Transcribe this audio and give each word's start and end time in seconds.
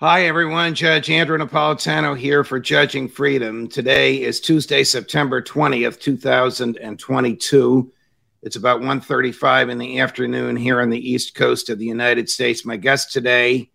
Hi, 0.00 0.26
everyone. 0.26 0.76
Judge 0.76 1.10
Andrew 1.10 1.36
Napolitano 1.36 2.16
here 2.16 2.44
for 2.44 2.60
Judging 2.60 3.08
Freedom. 3.08 3.66
Today 3.66 4.22
is 4.22 4.40
Tuesday, 4.40 4.84
September 4.84 5.42
20th, 5.42 5.98
2022. 5.98 7.92
It's 8.44 8.54
about 8.54 8.80
1.35 8.80 9.72
in 9.72 9.78
the 9.78 9.98
afternoon 9.98 10.54
here 10.54 10.80
on 10.80 10.90
the 10.90 11.10
East 11.10 11.34
Coast 11.34 11.68
of 11.68 11.80
the 11.80 11.84
United 11.84 12.28
States. 12.28 12.64
My 12.64 12.76
guest 12.76 13.10
today 13.10 13.72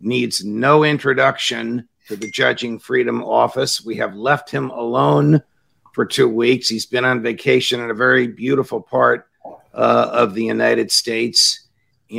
needs 0.00 0.44
no 0.44 0.84
introduction 0.84 1.88
to 2.08 2.16
the 2.16 2.30
Judging 2.30 2.78
Freedom 2.78 3.24
office. 3.24 3.82
We 3.82 3.96
have 3.96 4.14
left 4.14 4.50
him 4.50 4.68
alone 4.68 5.42
for 5.94 6.04
two 6.04 6.28
weeks. 6.28 6.68
He's 6.68 6.84
been 6.84 7.06
on 7.06 7.22
vacation 7.22 7.80
in 7.80 7.88
a 7.88 7.94
very 7.94 8.26
beautiful 8.26 8.82
part 8.82 9.28
uh, 9.72 10.10
of 10.12 10.34
the 10.34 10.44
United 10.44 10.92
States 10.92 11.63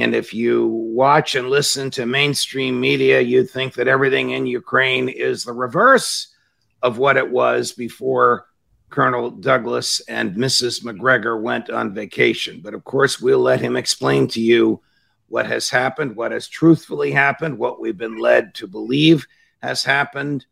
and 0.01 0.15
if 0.15 0.33
you 0.33 0.67
watch 0.67 1.35
and 1.35 1.49
listen 1.49 1.89
to 1.91 2.05
mainstream 2.05 2.79
media, 2.79 3.21
you'd 3.21 3.49
think 3.49 3.73
that 3.75 3.87
everything 3.87 4.31
in 4.31 4.45
Ukraine 4.45 5.09
is 5.09 5.43
the 5.43 5.53
reverse 5.53 6.35
of 6.81 6.97
what 6.97 7.17
it 7.17 7.29
was 7.29 7.71
before 7.71 8.47
Colonel 8.89 9.29
Douglas 9.29 9.99
and 10.01 10.35
Mrs. 10.35 10.83
Macgregor 10.83 11.37
went 11.41 11.69
on 11.69 11.93
vacation. 11.93 12.61
But 12.63 12.73
of 12.73 12.83
course, 12.83 13.19
we'll 13.19 13.39
let 13.39 13.59
him 13.59 13.75
explain 13.75 14.27
to 14.29 14.41
you 14.41 14.81
what 15.27 15.45
has 15.47 15.69
happened, 15.69 16.15
what 16.15 16.31
has 16.31 16.47
truthfully 16.47 17.11
happened, 17.11 17.57
what 17.57 17.79
we've 17.79 17.97
been 17.97 18.17
led 18.17 18.53
to 18.55 18.67
believe 18.67 19.25
has 19.61 19.83
happened, 19.83 20.45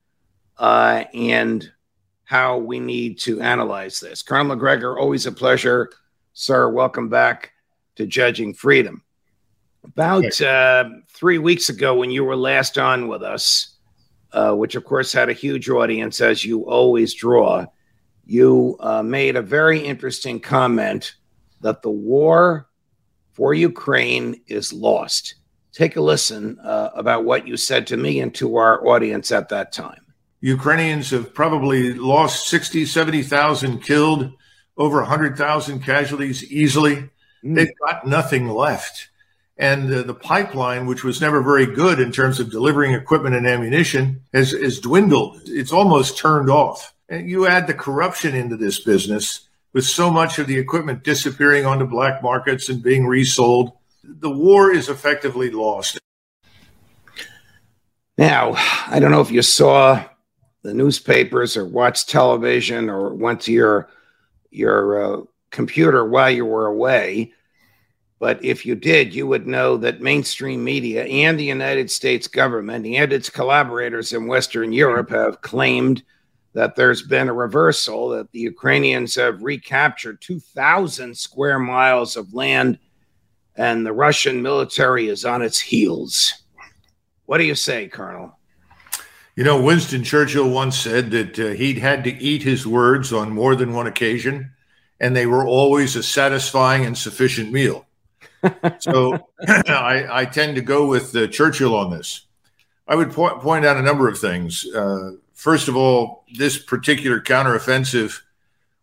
uh, 0.58 1.04
and 1.14 1.72
how 2.26 2.58
we 2.58 2.80
need 2.80 3.20
to 3.20 3.40
analyze 3.42 4.00
this. 4.00 4.22
Colonel 4.22 4.48
Macgregor, 4.48 4.98
always 4.98 5.26
a 5.26 5.32
pleasure. 5.32 5.92
Sir, 6.34 6.70
welcome 6.70 7.10
back 7.10 7.54
to 7.96 8.06
Judging 8.06 8.54
Freedom. 8.54 9.04
About 9.84 10.42
uh, 10.42 10.86
three 11.10 11.38
weeks 11.38 11.70
ago, 11.70 11.96
when 11.96 12.10
you 12.10 12.24
were 12.24 12.36
last 12.36 12.78
on 12.78 13.08
with 13.08 13.22
us, 13.22 13.76
uh, 14.32 14.54
which 14.54 14.76
of 14.76 14.86
course 14.86 15.12
had 15.12 15.30
a 15.30 15.34
huge 15.34 15.70
audience 15.70 16.22
as 16.22 16.46
you 16.46 16.62
always 16.64 17.14
draw, 17.14 17.66
you 18.26 18.78
uh, 18.80 19.04
made 19.04 19.36
a 19.36 19.42
very 19.42 19.80
interesting 19.80 20.40
comment 20.40 21.16
that 21.62 21.82
the 21.82 21.92
war 21.92 22.68
for 23.34 23.54
Ukraine 23.54 24.42
is 24.48 24.72
lost. 24.72 25.36
Take 25.72 25.96
a 25.96 26.02
listen 26.02 26.60
uh, 26.60 26.92
about 26.96 27.26
what 27.26 27.48
you 27.48 27.58
said 27.58 27.88
to 27.88 27.98
me 27.98 28.20
and 28.20 28.34
to 28.36 28.56
our 28.58 28.86
audience 28.88 29.32
at 29.32 29.50
that 29.50 29.72
time. 29.72 30.00
Ukrainians 30.40 31.10
have 31.12 31.34
probably 31.34 31.94
lost 31.94 32.48
60, 32.48 32.86
70,000 32.86 33.80
killed, 33.80 34.32
over 34.78 34.98
100,000 34.98 35.82
casualties 35.82 36.44
easily. 36.52 37.10
Mm. 37.44 37.56
They've 37.56 37.80
got 37.80 38.06
nothing 38.06 38.50
left. 38.50 39.10
And 39.58 39.94
uh, 39.94 40.02
the 40.04 40.16
pipeline, 40.16 40.88
which 40.88 41.04
was 41.04 41.22
never 41.22 41.42
very 41.42 41.68
good 41.68 42.00
in 42.00 42.12
terms 42.12 42.40
of 42.40 42.50
delivering 42.50 42.94
equipment 42.94 43.36
and 43.36 43.46
ammunition, 43.46 44.22
has, 44.34 44.52
has 44.52 44.80
dwindled. 44.80 45.42
It's 45.46 45.72
almost 45.72 46.18
turned 46.18 46.50
off. 46.50 46.94
And 47.08 47.30
you 47.30 47.46
add 47.46 47.68
the 47.68 47.74
corruption 47.74 48.34
into 48.34 48.58
this 48.58 48.80
business 48.80 49.48
with 49.72 49.86
so 49.86 50.10
much 50.10 50.40
of 50.40 50.48
the 50.48 50.58
equipment 50.58 51.04
disappearing 51.04 51.66
onto 51.66 51.86
black 51.86 52.24
markets 52.24 52.70
and 52.70 52.82
being 52.82 53.06
resold. 53.06 53.74
The 54.04 54.32
war 54.32 54.72
is 54.72 54.90
effectively 54.90 55.52
lost. 55.52 56.00
Now, 58.18 58.54
I 58.88 59.00
don't 59.00 59.12
know 59.12 59.22
if 59.22 59.32
you 59.32 59.42
saw 59.42 60.04
the 60.62 60.74
newspapers 60.74 61.58
or 61.58 61.66
watched 61.66 62.10
television 62.10 62.90
or 62.90 63.14
went 63.14 63.42
to 63.42 63.52
your 63.52 63.90
your 64.50 65.04
uh, 65.04 65.22
computer 65.50 66.08
while 66.08 66.30
you 66.30 66.46
were 66.46 66.68
away 66.68 67.34
but 68.24 68.42
if 68.42 68.66
you 68.66 68.74
did, 68.74 69.14
you 69.14 69.28
would 69.28 69.48
know 69.48 69.76
that 69.76 70.00
mainstream 70.00 70.64
media 70.64 71.04
and 71.04 71.38
the 71.38 71.44
United 71.44 71.92
States 71.92 72.26
government 72.26 72.86
and 72.86 73.12
its 73.12 73.30
collaborators 73.30 74.14
in 74.14 74.28
Western 74.28 74.72
Europe 74.72 75.10
have 75.10 75.42
claimed 75.42 76.02
that 76.54 76.78
there's 76.78 77.02
been 77.02 77.28
a 77.28 77.34
reversal, 77.34 78.08
that 78.08 78.32
the 78.32 78.40
Ukrainians 78.40 79.14
have 79.16 79.44
recaptured 79.44 80.22
2,000 80.22 81.18
square 81.18 81.60
miles 81.60 82.16
of 82.16 82.34
land 82.34 82.80
and 83.58 83.86
the 83.86 83.92
Russian 83.92 84.42
military 84.42 85.10
is 85.10 85.26
on 85.26 85.42
its 85.42 85.60
heels. 85.60 86.46
What 87.26 87.40
do 87.40 87.44
you 87.44 87.56
say, 87.56 87.90
Colonel? 87.90 88.40
You 89.36 89.44
know, 89.44 89.62
Winston 89.62 90.06
Churchill 90.06 90.50
once 90.50 90.80
said 90.80 91.12
that 91.12 91.38
uh, 91.38 91.48
he'd 91.56 91.80
had 91.80 92.06
to 92.06 92.18
eat 92.24 92.44
his 92.44 92.66
words 92.66 93.12
on 93.12 93.32
more 93.32 93.58
than 93.58 93.74
one 93.74 93.88
occasion, 93.88 94.52
and 95.02 95.14
they 95.14 95.26
were 95.26 95.46
always 95.46 95.98
a 95.98 96.04
satisfying 96.04 96.86
and 96.86 96.98
sufficient 96.98 97.52
meal 97.52 97.86
so 98.80 99.28
I, 99.48 100.08
I, 100.10 100.26
tend 100.26 100.56
to 100.56 100.62
go 100.62 100.88
with 100.88 101.16
uh, 101.16 101.28
Churchill 101.28 101.76
on 101.76 101.92
this. 101.92 102.26
I 102.88 102.96
would 102.96 103.12
po- 103.12 103.38
point 103.40 103.66
out 103.66 103.78
a 103.78 103.82
number 103.82 104.08
of 104.08 104.20
things. 104.20 104.66
Uh, 104.66 105.14
first 105.34 105.68
of 105.68 105.76
all, 105.76 106.26
this 106.34 106.58
particular 106.58 107.20
counteroffensive 107.20 108.22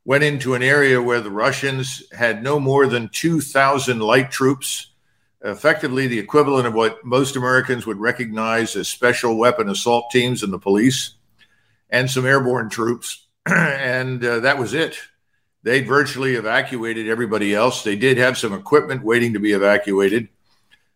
went 0.04 0.24
into 0.24 0.54
an 0.54 0.62
area 0.62 1.00
where 1.02 1.20
the 1.20 1.30
Russians 1.30 2.02
had 2.12 2.42
no 2.42 2.58
more 2.58 2.86
than 2.86 3.08
2,000 3.10 4.00
light 4.00 4.30
troops, 4.30 4.88
effectively 5.42 6.06
the 6.06 6.18
equivalent 6.18 6.66
of 6.66 6.74
what 6.74 7.04
most 7.04 7.36
Americans 7.36 7.86
would 7.86 7.98
recognize 7.98 8.76
as 8.76 8.88
special 8.88 9.36
weapon 9.36 9.68
assault 9.68 10.10
teams 10.10 10.42
and 10.42 10.52
the 10.52 10.58
police, 10.58 11.14
and 11.90 12.10
some 12.10 12.26
airborne 12.26 12.70
troops. 12.70 13.26
and 13.46 14.24
uh, 14.24 14.40
that 14.40 14.58
was 14.58 14.74
it. 14.74 14.98
They'd 15.62 15.86
virtually 15.86 16.34
evacuated 16.34 17.08
everybody 17.08 17.54
else. 17.54 17.82
They 17.82 17.96
did 17.96 18.16
have 18.16 18.38
some 18.38 18.52
equipment 18.52 19.02
waiting 19.02 19.34
to 19.34 19.40
be 19.40 19.52
evacuated, 19.52 20.28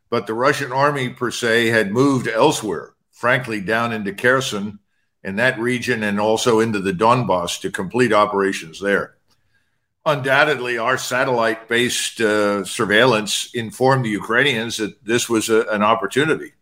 but 0.09 0.27
the 0.27 0.35
Russian 0.35 0.73
army, 0.73 1.11
per 1.11 1.31
se, 1.31 1.67
had 1.67 1.93
moved 1.93 2.29
elsewhere, 2.29 2.95
frankly, 3.11 3.61
down 3.61 3.93
into 3.93 4.15
Kherson 4.15 4.79
and 5.23 5.39
that 5.39 5.59
region 5.59 6.03
and 6.03 6.19
also 6.19 6.61
into 6.61 6.81
the 6.81 6.93
Donbass 6.93 7.61
to 7.61 7.71
complete 7.71 8.13
operations 8.13 8.81
there. 8.81 9.17
Undoubtedly, 10.07 10.77
our 10.77 10.99
satellite 10.99 11.67
based 11.67 12.21
uh, 12.21 12.65
surveillance 12.65 13.51
informed 13.55 14.05
the 14.05 14.11
Ukrainians 14.11 14.77
that 14.77 15.03
this 15.05 15.29
was 15.31 15.49
a, 15.49 15.63
an 15.71 15.83
opportunity. 15.83 16.53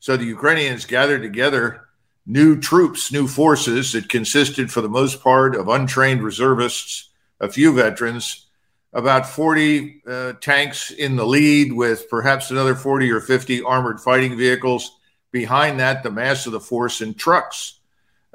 So 0.00 0.16
the 0.16 0.24
Ukrainians 0.24 0.86
gathered 0.86 1.22
together 1.22 1.88
new 2.26 2.58
troops, 2.58 3.12
new 3.12 3.28
forces 3.28 3.92
that 3.92 4.08
consisted, 4.08 4.72
for 4.72 4.80
the 4.80 4.88
most 4.88 5.22
part, 5.22 5.54
of 5.54 5.68
untrained 5.68 6.22
reservists 6.22 7.09
a 7.40 7.48
few 7.48 7.72
veterans, 7.72 8.46
about 8.92 9.26
40 9.26 10.02
uh, 10.06 10.32
tanks 10.34 10.90
in 10.90 11.16
the 11.16 11.26
lead, 11.26 11.72
with 11.72 12.08
perhaps 12.10 12.50
another 12.50 12.74
40 12.74 13.10
or 13.10 13.20
50 13.20 13.62
armored 13.62 14.00
fighting 14.00 14.36
vehicles. 14.36 14.98
Behind 15.32 15.78
that, 15.80 16.02
the 16.02 16.10
mass 16.10 16.46
of 16.46 16.52
the 16.52 16.60
force 16.60 17.00
in 17.00 17.14
trucks, 17.14 17.80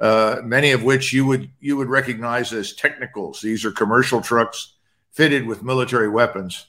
uh, 0.00 0.38
many 0.42 0.72
of 0.72 0.82
which 0.82 1.12
you 1.12 1.26
would 1.26 1.50
you 1.60 1.76
would 1.76 1.88
recognize 1.88 2.52
as 2.52 2.72
technicals. 2.72 3.40
These 3.40 3.64
are 3.64 3.72
commercial 3.72 4.22
trucks 4.22 4.74
fitted 5.12 5.46
with 5.46 5.62
military 5.62 6.08
weapons, 6.08 6.66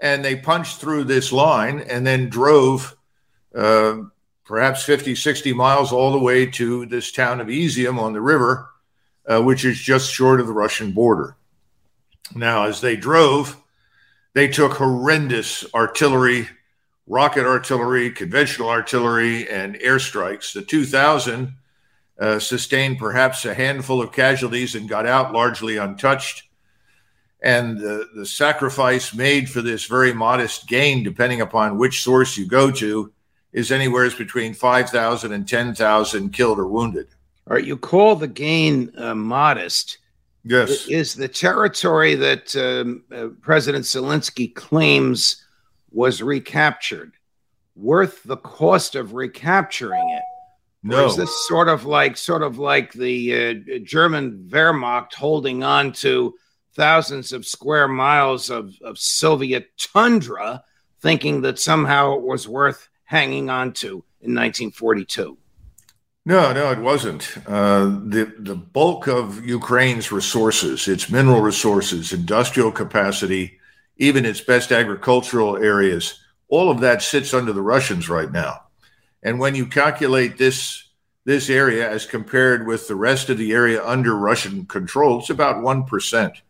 and 0.00 0.24
they 0.24 0.36
punched 0.36 0.78
through 0.80 1.04
this 1.04 1.32
line 1.32 1.80
and 1.80 2.06
then 2.06 2.28
drove. 2.28 2.96
Uh, 3.54 4.02
perhaps 4.44 4.82
50, 4.82 5.14
60 5.14 5.52
miles 5.52 5.92
all 5.92 6.10
the 6.10 6.18
way 6.18 6.44
to 6.44 6.84
this 6.86 7.12
town 7.12 7.40
of 7.40 7.46
Izium 7.46 8.00
on 8.00 8.12
the 8.12 8.20
river, 8.20 8.68
uh, 9.28 9.40
which 9.40 9.64
is 9.64 9.78
just 9.78 10.12
short 10.12 10.40
of 10.40 10.48
the 10.48 10.52
Russian 10.52 10.90
border. 10.90 11.36
Now, 12.34 12.64
as 12.64 12.80
they 12.80 12.96
drove, 12.96 13.56
they 14.34 14.48
took 14.48 14.72
horrendous 14.72 15.64
artillery, 15.74 16.48
rocket 17.06 17.44
artillery, 17.44 18.10
conventional 18.10 18.68
artillery, 18.68 19.48
and 19.48 19.74
airstrikes. 19.76 20.52
The 20.52 20.62
2000 20.62 21.54
uh, 22.20 22.38
sustained 22.38 22.98
perhaps 22.98 23.44
a 23.44 23.54
handful 23.54 24.00
of 24.00 24.12
casualties 24.12 24.74
and 24.74 24.88
got 24.88 25.06
out 25.06 25.32
largely 25.32 25.78
untouched. 25.78 26.44
And 27.42 27.78
the, 27.78 28.08
the 28.14 28.26
sacrifice 28.26 29.14
made 29.14 29.48
for 29.48 29.62
this 29.62 29.86
very 29.86 30.12
modest 30.12 30.68
gain, 30.68 31.02
depending 31.02 31.40
upon 31.40 31.78
which 31.78 32.02
source 32.02 32.36
you 32.36 32.46
go 32.46 32.70
to, 32.72 33.12
is 33.52 33.72
anywhere 33.72 34.08
between 34.10 34.54
5,000 34.54 35.32
and 35.32 35.48
10,000 35.48 36.30
killed 36.30 36.58
or 36.58 36.66
wounded. 36.66 37.08
All 37.48 37.56
right, 37.56 37.64
you 37.64 37.76
call 37.76 38.14
the 38.14 38.28
gain 38.28 38.92
uh, 38.96 39.14
modest 39.14 39.98
Yes. 40.44 40.86
Is 40.88 41.14
the 41.14 41.28
territory 41.28 42.14
that 42.14 42.56
um, 42.56 43.04
uh, 43.14 43.28
President 43.40 43.84
Zelensky 43.84 44.54
claims 44.54 45.44
was 45.90 46.22
recaptured 46.22 47.12
worth 47.76 48.22
the 48.24 48.36
cost 48.38 48.94
of 48.94 49.14
recapturing 49.14 50.08
it? 50.10 50.22
No. 50.82 51.04
Or 51.04 51.06
is 51.08 51.16
this 51.16 51.46
sort 51.46 51.68
of 51.68 51.84
like 51.84 52.16
sort 52.16 52.42
of 52.42 52.58
like 52.58 52.92
the 52.92 53.34
uh, 53.34 53.78
German 53.84 54.48
Wehrmacht 54.50 55.14
holding 55.14 55.62
on 55.62 55.92
to 55.94 56.34
thousands 56.74 57.32
of 57.32 57.44
square 57.44 57.88
miles 57.88 58.48
of, 58.48 58.74
of 58.82 58.98
Soviet 58.98 59.70
tundra, 59.78 60.62
thinking 61.00 61.42
that 61.42 61.58
somehow 61.58 62.14
it 62.14 62.22
was 62.22 62.48
worth 62.48 62.88
hanging 63.04 63.50
on 63.50 63.72
to 63.74 63.88
in 64.22 64.34
1942? 64.34 65.36
No, 66.30 66.52
no, 66.52 66.70
it 66.70 66.78
wasn't. 66.78 67.36
Uh, 67.44 67.86
the 67.86 68.32
the 68.38 68.54
bulk 68.54 69.08
of 69.08 69.44
Ukraine's 69.44 70.12
resources, 70.12 70.86
its 70.86 71.10
mineral 71.10 71.40
resources, 71.40 72.12
industrial 72.12 72.70
capacity, 72.70 73.58
even 73.96 74.24
its 74.24 74.40
best 74.40 74.70
agricultural 74.70 75.56
areas, 75.56 76.20
all 76.46 76.70
of 76.70 76.78
that 76.82 77.02
sits 77.02 77.34
under 77.34 77.52
the 77.52 77.68
Russians 77.74 78.08
right 78.08 78.30
now. 78.30 78.62
And 79.24 79.40
when 79.40 79.56
you 79.56 79.66
calculate 79.66 80.38
this 80.38 80.84
this 81.24 81.50
area 81.50 81.90
as 81.90 82.06
compared 82.06 82.64
with 82.64 82.86
the 82.86 82.94
rest 82.94 83.28
of 83.28 83.36
the 83.36 83.50
area 83.50 83.84
under 83.84 84.14
Russian 84.14 84.66
control, 84.66 85.18
it's 85.18 85.30
about 85.30 85.64
one 85.64 85.82
percent. 85.82 86.42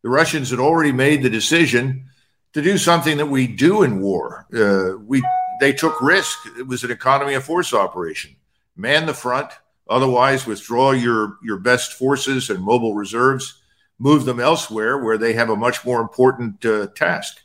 The 0.00 0.08
Russians 0.08 0.48
had 0.48 0.60
already 0.60 0.92
made 0.92 1.22
the 1.22 1.28
decision 1.28 2.06
to 2.54 2.62
do 2.62 2.78
something 2.78 3.18
that 3.18 3.26
we 3.26 3.46
do 3.48 3.82
in 3.82 4.00
war. 4.00 4.46
Uh, 4.50 4.96
we 4.96 5.22
they 5.60 5.74
took 5.74 6.00
risk. 6.00 6.38
It 6.58 6.66
was 6.66 6.84
an 6.84 6.90
economy 6.90 7.34
of 7.34 7.44
force 7.44 7.74
operation 7.74 8.36
man 8.76 9.06
the 9.06 9.14
front. 9.14 9.50
Otherwise, 9.88 10.46
withdraw 10.46 10.90
your, 10.90 11.38
your 11.42 11.58
best 11.58 11.92
forces 11.92 12.50
and 12.50 12.62
mobile 12.62 12.94
reserves, 12.94 13.62
move 13.98 14.24
them 14.24 14.40
elsewhere 14.40 14.98
where 14.98 15.16
they 15.16 15.32
have 15.32 15.48
a 15.48 15.56
much 15.56 15.84
more 15.84 16.00
important 16.00 16.64
uh, 16.64 16.88
task. 16.88 17.40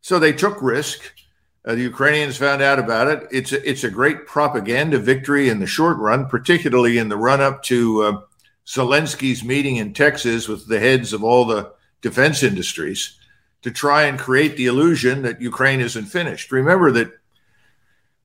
So 0.00 0.18
they 0.18 0.32
took 0.32 0.60
risk. 0.62 1.00
Uh, 1.64 1.74
the 1.74 1.82
Ukrainians 1.82 2.36
found 2.36 2.62
out 2.62 2.78
about 2.78 3.08
it. 3.08 3.28
It's 3.30 3.52
a, 3.52 3.68
it's 3.68 3.84
a 3.84 3.90
great 3.90 4.26
propaganda 4.26 4.98
victory 4.98 5.48
in 5.48 5.58
the 5.58 5.66
short 5.66 5.96
run, 5.98 6.26
particularly 6.26 6.98
in 6.98 7.08
the 7.08 7.16
run 7.16 7.40
up 7.40 7.62
to 7.64 8.02
uh, 8.02 8.20
Zelensky's 8.66 9.44
meeting 9.44 9.76
in 9.76 9.94
Texas 9.94 10.48
with 10.48 10.68
the 10.68 10.80
heads 10.80 11.12
of 11.12 11.22
all 11.22 11.44
the 11.44 11.72
defense 12.02 12.42
industries 12.42 13.18
to 13.62 13.70
try 13.70 14.04
and 14.04 14.18
create 14.18 14.56
the 14.56 14.66
illusion 14.66 15.22
that 15.22 15.40
Ukraine 15.40 15.80
isn't 15.80 16.06
finished. 16.06 16.52
Remember 16.52 16.92
that 16.92 17.12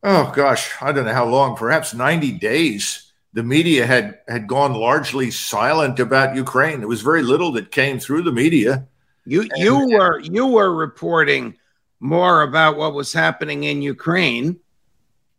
oh 0.03 0.31
gosh, 0.35 0.71
I 0.81 0.91
don't 0.91 1.05
know 1.05 1.13
how 1.13 1.25
long, 1.25 1.55
perhaps 1.55 1.93
90 1.93 2.33
days, 2.33 3.11
the 3.33 3.43
media 3.43 3.85
had 3.85 4.19
had 4.27 4.47
gone 4.47 4.73
largely 4.73 5.31
silent 5.31 5.99
about 5.99 6.35
Ukraine. 6.35 6.79
There 6.79 6.87
was 6.87 7.01
very 7.01 7.23
little 7.23 7.51
that 7.53 7.71
came 7.71 7.99
through 7.99 8.23
the 8.23 8.31
media. 8.31 8.87
You 9.25 9.41
and, 9.41 9.51
you 9.55 9.87
were 9.87 10.19
you 10.19 10.47
were 10.47 10.73
reporting 10.73 11.57
more 11.99 12.41
about 12.41 12.77
what 12.77 12.93
was 12.93 13.13
happening 13.13 13.63
in 13.63 13.81
Ukraine 13.81 14.59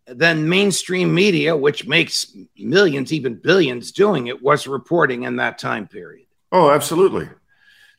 than 0.06 0.48
mainstream 0.48 1.14
media, 1.14 1.56
which 1.56 1.86
makes 1.86 2.34
millions, 2.56 3.12
even 3.12 3.34
billions 3.34 3.92
doing 3.92 4.28
it, 4.28 4.42
was 4.42 4.66
reporting 4.66 5.24
in 5.24 5.36
that 5.36 5.58
time 5.58 5.86
period. 5.86 6.26
Oh, 6.50 6.70
absolutely. 6.70 7.28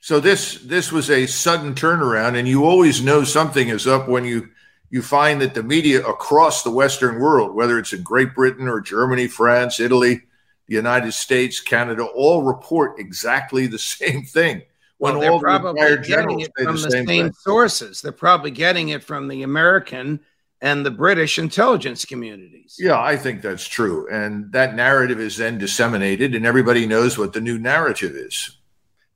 So 0.01 0.19
this 0.19 0.59
this 0.59 0.91
was 0.91 1.09
a 1.09 1.27
sudden 1.27 1.75
turnaround, 1.75 2.37
and 2.37 2.47
you 2.47 2.65
always 2.65 3.01
know 3.01 3.23
something 3.23 3.69
is 3.69 3.87
up 3.87 4.07
when 4.09 4.25
you 4.25 4.49
you 4.93 5.01
find 5.01 5.41
that 5.41 5.55
the 5.55 5.63
media 5.63 6.05
across 6.05 6.61
the 6.61 6.69
Western 6.69 7.19
world, 7.19 7.55
whether 7.55 7.79
it's 7.79 7.93
in 7.93 8.03
Great 8.03 8.35
Britain 8.35 8.67
or 8.67 8.79
Germany, 8.79 9.27
France, 9.27 9.79
Italy, 9.79 10.21
the 10.67 10.75
United 10.75 11.13
States, 11.13 11.59
Canada, 11.59 12.03
all 12.03 12.43
report 12.43 12.99
exactly 12.99 13.65
the 13.65 13.79
same 13.79 14.23
thing. 14.23 14.61
When 14.99 15.17
well, 15.17 15.39
they're 15.39 15.59
probably 15.59 15.97
getting 15.97 16.41
it 16.41 16.51
from 16.55 16.75
the 16.75 16.91
same, 16.91 17.07
same 17.07 17.33
sources. 17.33 18.03
They're 18.03 18.11
probably 18.11 18.51
getting 18.51 18.89
it 18.89 19.03
from 19.03 19.27
the 19.27 19.41
American 19.41 20.19
and 20.61 20.85
the 20.85 20.91
British 20.91 21.39
intelligence 21.39 22.05
communities. 22.05 22.75
Yeah, 22.77 23.01
I 23.01 23.17
think 23.17 23.41
that's 23.41 23.67
true. 23.67 24.07
And 24.11 24.51
that 24.51 24.75
narrative 24.75 25.19
is 25.19 25.37
then 25.37 25.57
disseminated, 25.57 26.35
and 26.35 26.45
everybody 26.45 26.85
knows 26.85 27.17
what 27.17 27.33
the 27.33 27.41
new 27.41 27.57
narrative 27.57 28.11
is. 28.15 28.59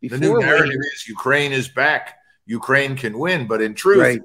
Before 0.01 0.17
the 0.17 0.25
new 0.25 0.39
narrative 0.39 0.79
we, 0.79 0.87
is 0.87 1.07
Ukraine 1.07 1.51
is 1.51 1.67
back. 1.67 2.17
Ukraine 2.47 2.95
can 2.95 3.19
win. 3.19 3.45
But 3.45 3.61
in 3.61 3.75
truth, 3.75 3.99
right 3.99 4.21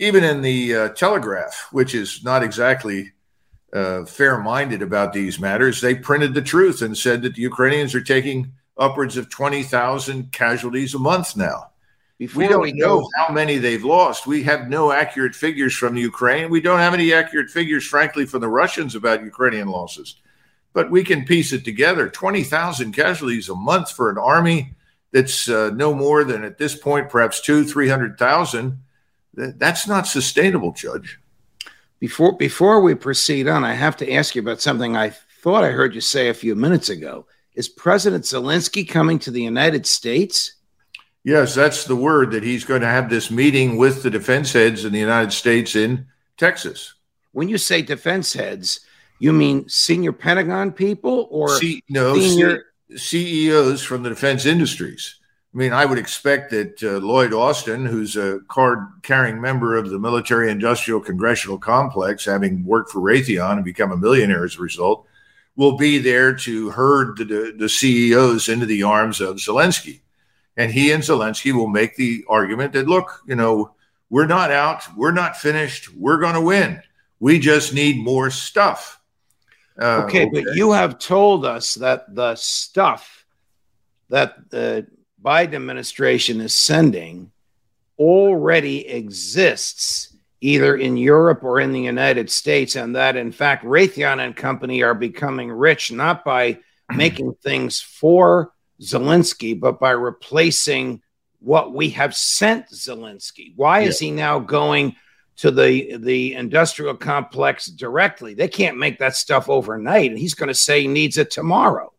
even 0.00 0.24
in 0.24 0.40
the 0.40 0.74
uh, 0.74 0.88
Telegraph, 0.88 1.68
which 1.72 1.94
is 1.94 2.24
not 2.24 2.42
exactly 2.42 3.12
uh, 3.72 4.04
fair 4.06 4.38
minded 4.38 4.80
about 4.80 5.12
these 5.12 5.38
matters, 5.38 5.80
they 5.80 5.94
printed 5.94 6.32
the 6.32 6.42
truth 6.42 6.80
and 6.80 6.96
said 6.96 7.20
that 7.22 7.34
the 7.34 7.42
Ukrainians 7.42 7.94
are 7.94 8.00
taking 8.00 8.52
upwards 8.78 9.18
of 9.18 9.28
20,000 9.28 10.32
casualties 10.32 10.94
a 10.94 10.98
month 10.98 11.36
now. 11.36 11.70
Before 12.16 12.42
we 12.42 12.48
don't 12.48 12.62
we 12.62 12.72
know 12.72 13.06
how 13.16 13.32
many 13.32 13.58
they've 13.58 13.84
lost. 13.84 14.26
We 14.26 14.42
have 14.44 14.68
no 14.68 14.90
accurate 14.90 15.34
figures 15.34 15.74
from 15.74 15.96
Ukraine. 15.96 16.50
We 16.50 16.62
don't 16.62 16.78
have 16.78 16.94
any 16.94 17.12
accurate 17.12 17.50
figures, 17.50 17.86
frankly, 17.86 18.24
from 18.24 18.40
the 18.40 18.48
Russians 18.48 18.94
about 18.94 19.22
Ukrainian 19.22 19.68
losses. 19.68 20.16
But 20.72 20.90
we 20.90 21.04
can 21.04 21.26
piece 21.26 21.52
it 21.52 21.64
together 21.64 22.08
20,000 22.08 22.92
casualties 22.92 23.50
a 23.50 23.54
month 23.54 23.90
for 23.90 24.08
an 24.08 24.18
army 24.18 24.74
that's 25.12 25.48
uh, 25.48 25.70
no 25.74 25.94
more 25.94 26.24
than 26.24 26.42
at 26.42 26.56
this 26.56 26.74
point, 26.74 27.10
perhaps 27.10 27.40
two, 27.40 27.64
300,000 27.64 28.78
that's 29.56 29.86
not 29.86 30.06
sustainable, 30.06 30.72
Judge. 30.72 31.18
Before 31.98 32.36
before 32.36 32.80
we 32.80 32.94
proceed 32.94 33.48
on, 33.48 33.64
I 33.64 33.74
have 33.74 33.96
to 33.98 34.12
ask 34.12 34.34
you 34.34 34.42
about 34.42 34.60
something 34.60 34.96
I 34.96 35.10
thought 35.10 35.64
I 35.64 35.70
heard 35.70 35.94
you 35.94 36.00
say 36.00 36.28
a 36.28 36.34
few 36.34 36.54
minutes 36.54 36.88
ago. 36.88 37.26
Is 37.54 37.68
President 37.68 38.24
Zelensky 38.24 38.88
coming 38.88 39.18
to 39.20 39.30
the 39.30 39.42
United 39.42 39.86
States? 39.86 40.54
Yes, 41.24 41.54
that's 41.54 41.84
the 41.84 41.96
word 41.96 42.30
that 42.30 42.42
he's 42.42 42.64
going 42.64 42.80
to 42.80 42.86
have 42.86 43.10
this 43.10 43.30
meeting 43.30 43.76
with 43.76 44.02
the 44.02 44.10
defense 44.10 44.52
heads 44.52 44.84
in 44.84 44.92
the 44.92 44.98
United 44.98 45.32
States 45.32 45.76
in 45.76 46.06
Texas. 46.38 46.94
When 47.32 47.48
you 47.48 47.58
say 47.58 47.82
defense 47.82 48.32
heads, 48.32 48.80
you 49.18 49.32
mean 49.32 49.68
senior 49.68 50.12
Pentagon 50.12 50.72
people 50.72 51.28
or 51.30 51.48
C- 51.58 51.84
no 51.90 52.14
senior 52.18 52.64
CEOs 52.96 53.82
from 53.82 54.02
the 54.02 54.08
defense 54.08 54.46
industries? 54.46 55.19
I 55.52 55.56
mean, 55.56 55.72
I 55.72 55.84
would 55.84 55.98
expect 55.98 56.50
that 56.50 56.80
uh, 56.82 57.04
Lloyd 57.04 57.32
Austin, 57.32 57.84
who's 57.84 58.16
a 58.16 58.40
card 58.46 58.86
carrying 59.02 59.40
member 59.40 59.76
of 59.76 59.90
the 59.90 59.98
military 59.98 60.48
industrial 60.48 61.00
congressional 61.00 61.58
complex, 61.58 62.24
having 62.24 62.64
worked 62.64 62.92
for 62.92 63.00
Raytheon 63.00 63.54
and 63.54 63.64
become 63.64 63.90
a 63.90 63.96
millionaire 63.96 64.44
as 64.44 64.56
a 64.56 64.62
result, 64.62 65.06
will 65.56 65.76
be 65.76 65.98
there 65.98 66.34
to 66.34 66.70
herd 66.70 67.18
the, 67.18 67.52
the 67.56 67.68
CEOs 67.68 68.48
into 68.48 68.64
the 68.64 68.84
arms 68.84 69.20
of 69.20 69.36
Zelensky. 69.36 70.00
And 70.56 70.70
he 70.70 70.92
and 70.92 71.02
Zelensky 71.02 71.52
will 71.52 71.68
make 71.68 71.96
the 71.96 72.24
argument 72.28 72.72
that, 72.74 72.86
look, 72.86 73.22
you 73.26 73.34
know, 73.34 73.72
we're 74.08 74.26
not 74.26 74.52
out, 74.52 74.84
we're 74.96 75.12
not 75.12 75.36
finished, 75.36 75.92
we're 75.94 76.18
going 76.18 76.34
to 76.34 76.40
win. 76.40 76.80
We 77.18 77.40
just 77.40 77.74
need 77.74 77.98
more 77.98 78.30
stuff. 78.30 79.00
Uh, 79.80 80.02
okay, 80.04 80.26
okay, 80.26 80.42
but 80.44 80.54
you 80.54 80.72
have 80.72 80.98
told 80.98 81.44
us 81.44 81.74
that 81.74 82.14
the 82.14 82.36
stuff 82.36 83.24
that 84.10 84.50
the 84.50 84.86
Biden 85.22 85.54
administration 85.54 86.40
is 86.40 86.54
sending 86.54 87.30
already 87.98 88.88
exists 88.88 90.16
either 90.40 90.76
in 90.76 90.96
Europe 90.96 91.44
or 91.44 91.60
in 91.60 91.72
the 91.72 91.80
United 91.80 92.30
States, 92.30 92.76
and 92.76 92.96
that 92.96 93.16
in 93.16 93.30
fact 93.30 93.64
Raytheon 93.64 94.24
and 94.24 94.34
company 94.34 94.82
are 94.82 94.94
becoming 94.94 95.52
rich 95.52 95.92
not 95.92 96.24
by 96.24 96.58
making 96.94 97.34
things 97.42 97.80
for 97.80 98.52
Zelensky, 98.80 99.58
but 99.58 99.78
by 99.78 99.90
replacing 99.90 101.02
what 101.40 101.74
we 101.74 101.90
have 101.90 102.14
sent 102.14 102.68
Zelensky. 102.70 103.52
Why 103.56 103.80
yeah. 103.80 103.88
is 103.88 103.98
he 103.98 104.10
now 104.10 104.38
going 104.38 104.96
to 105.36 105.50
the 105.50 105.96
the 105.98 106.34
industrial 106.34 106.94
complex 106.94 107.66
directly? 107.66 108.34
They 108.34 108.48
can't 108.48 108.78
make 108.78 108.98
that 108.98 109.16
stuff 109.16 109.50
overnight, 109.50 110.10
and 110.10 110.18
he's 110.18 110.34
going 110.34 110.48
to 110.48 110.54
say 110.54 110.82
he 110.82 110.88
needs 110.88 111.18
it 111.18 111.30
tomorrow. 111.30 111.92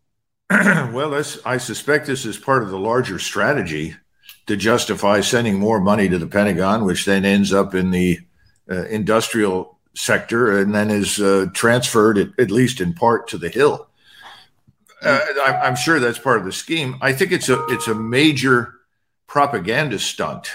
well, 0.91 1.13
I 1.45 1.57
suspect 1.57 2.07
this 2.07 2.25
is 2.25 2.37
part 2.37 2.61
of 2.61 2.71
the 2.71 2.79
larger 2.79 3.19
strategy 3.19 3.95
to 4.47 4.57
justify 4.57 5.21
sending 5.21 5.57
more 5.57 5.79
money 5.79 6.09
to 6.09 6.17
the 6.17 6.27
Pentagon, 6.27 6.83
which 6.83 7.05
then 7.05 7.23
ends 7.23 7.53
up 7.53 7.73
in 7.73 7.91
the 7.91 8.19
uh, 8.69 8.83
industrial 8.87 9.79
sector 9.95 10.59
and 10.59 10.75
then 10.75 10.89
is 10.89 11.21
uh, 11.21 11.45
transferred, 11.53 12.17
at, 12.17 12.27
at, 12.37 12.51
least 12.51 12.81
in 12.81 12.93
part, 12.93 13.29
to 13.29 13.37
the 13.37 13.47
Hill. 13.47 13.87
Uh, 15.01 15.19
I, 15.41 15.61
I'm 15.63 15.77
sure 15.77 16.01
that's 16.01 16.19
part 16.19 16.39
of 16.39 16.45
the 16.45 16.51
scheme. 16.51 16.97
I 16.99 17.13
think 17.13 17.31
it's 17.31 17.47
a 17.47 17.65
it's 17.67 17.87
a 17.87 17.95
major 17.95 18.73
propaganda 19.27 19.99
stunt 19.99 20.49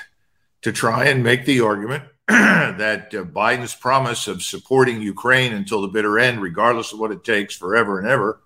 to 0.60 0.72
try 0.72 1.06
and 1.06 1.24
make 1.24 1.46
the 1.46 1.62
argument 1.62 2.04
that 2.28 3.14
uh, 3.14 3.24
Biden's 3.24 3.74
promise 3.74 4.28
of 4.28 4.42
supporting 4.42 5.00
Ukraine 5.00 5.54
until 5.54 5.80
the 5.80 5.88
bitter 5.88 6.18
end, 6.18 6.42
regardless 6.42 6.92
of 6.92 6.98
what 6.98 7.12
it 7.12 7.24
takes, 7.24 7.56
forever 7.56 7.98
and 7.98 8.06
ever, 8.06 8.40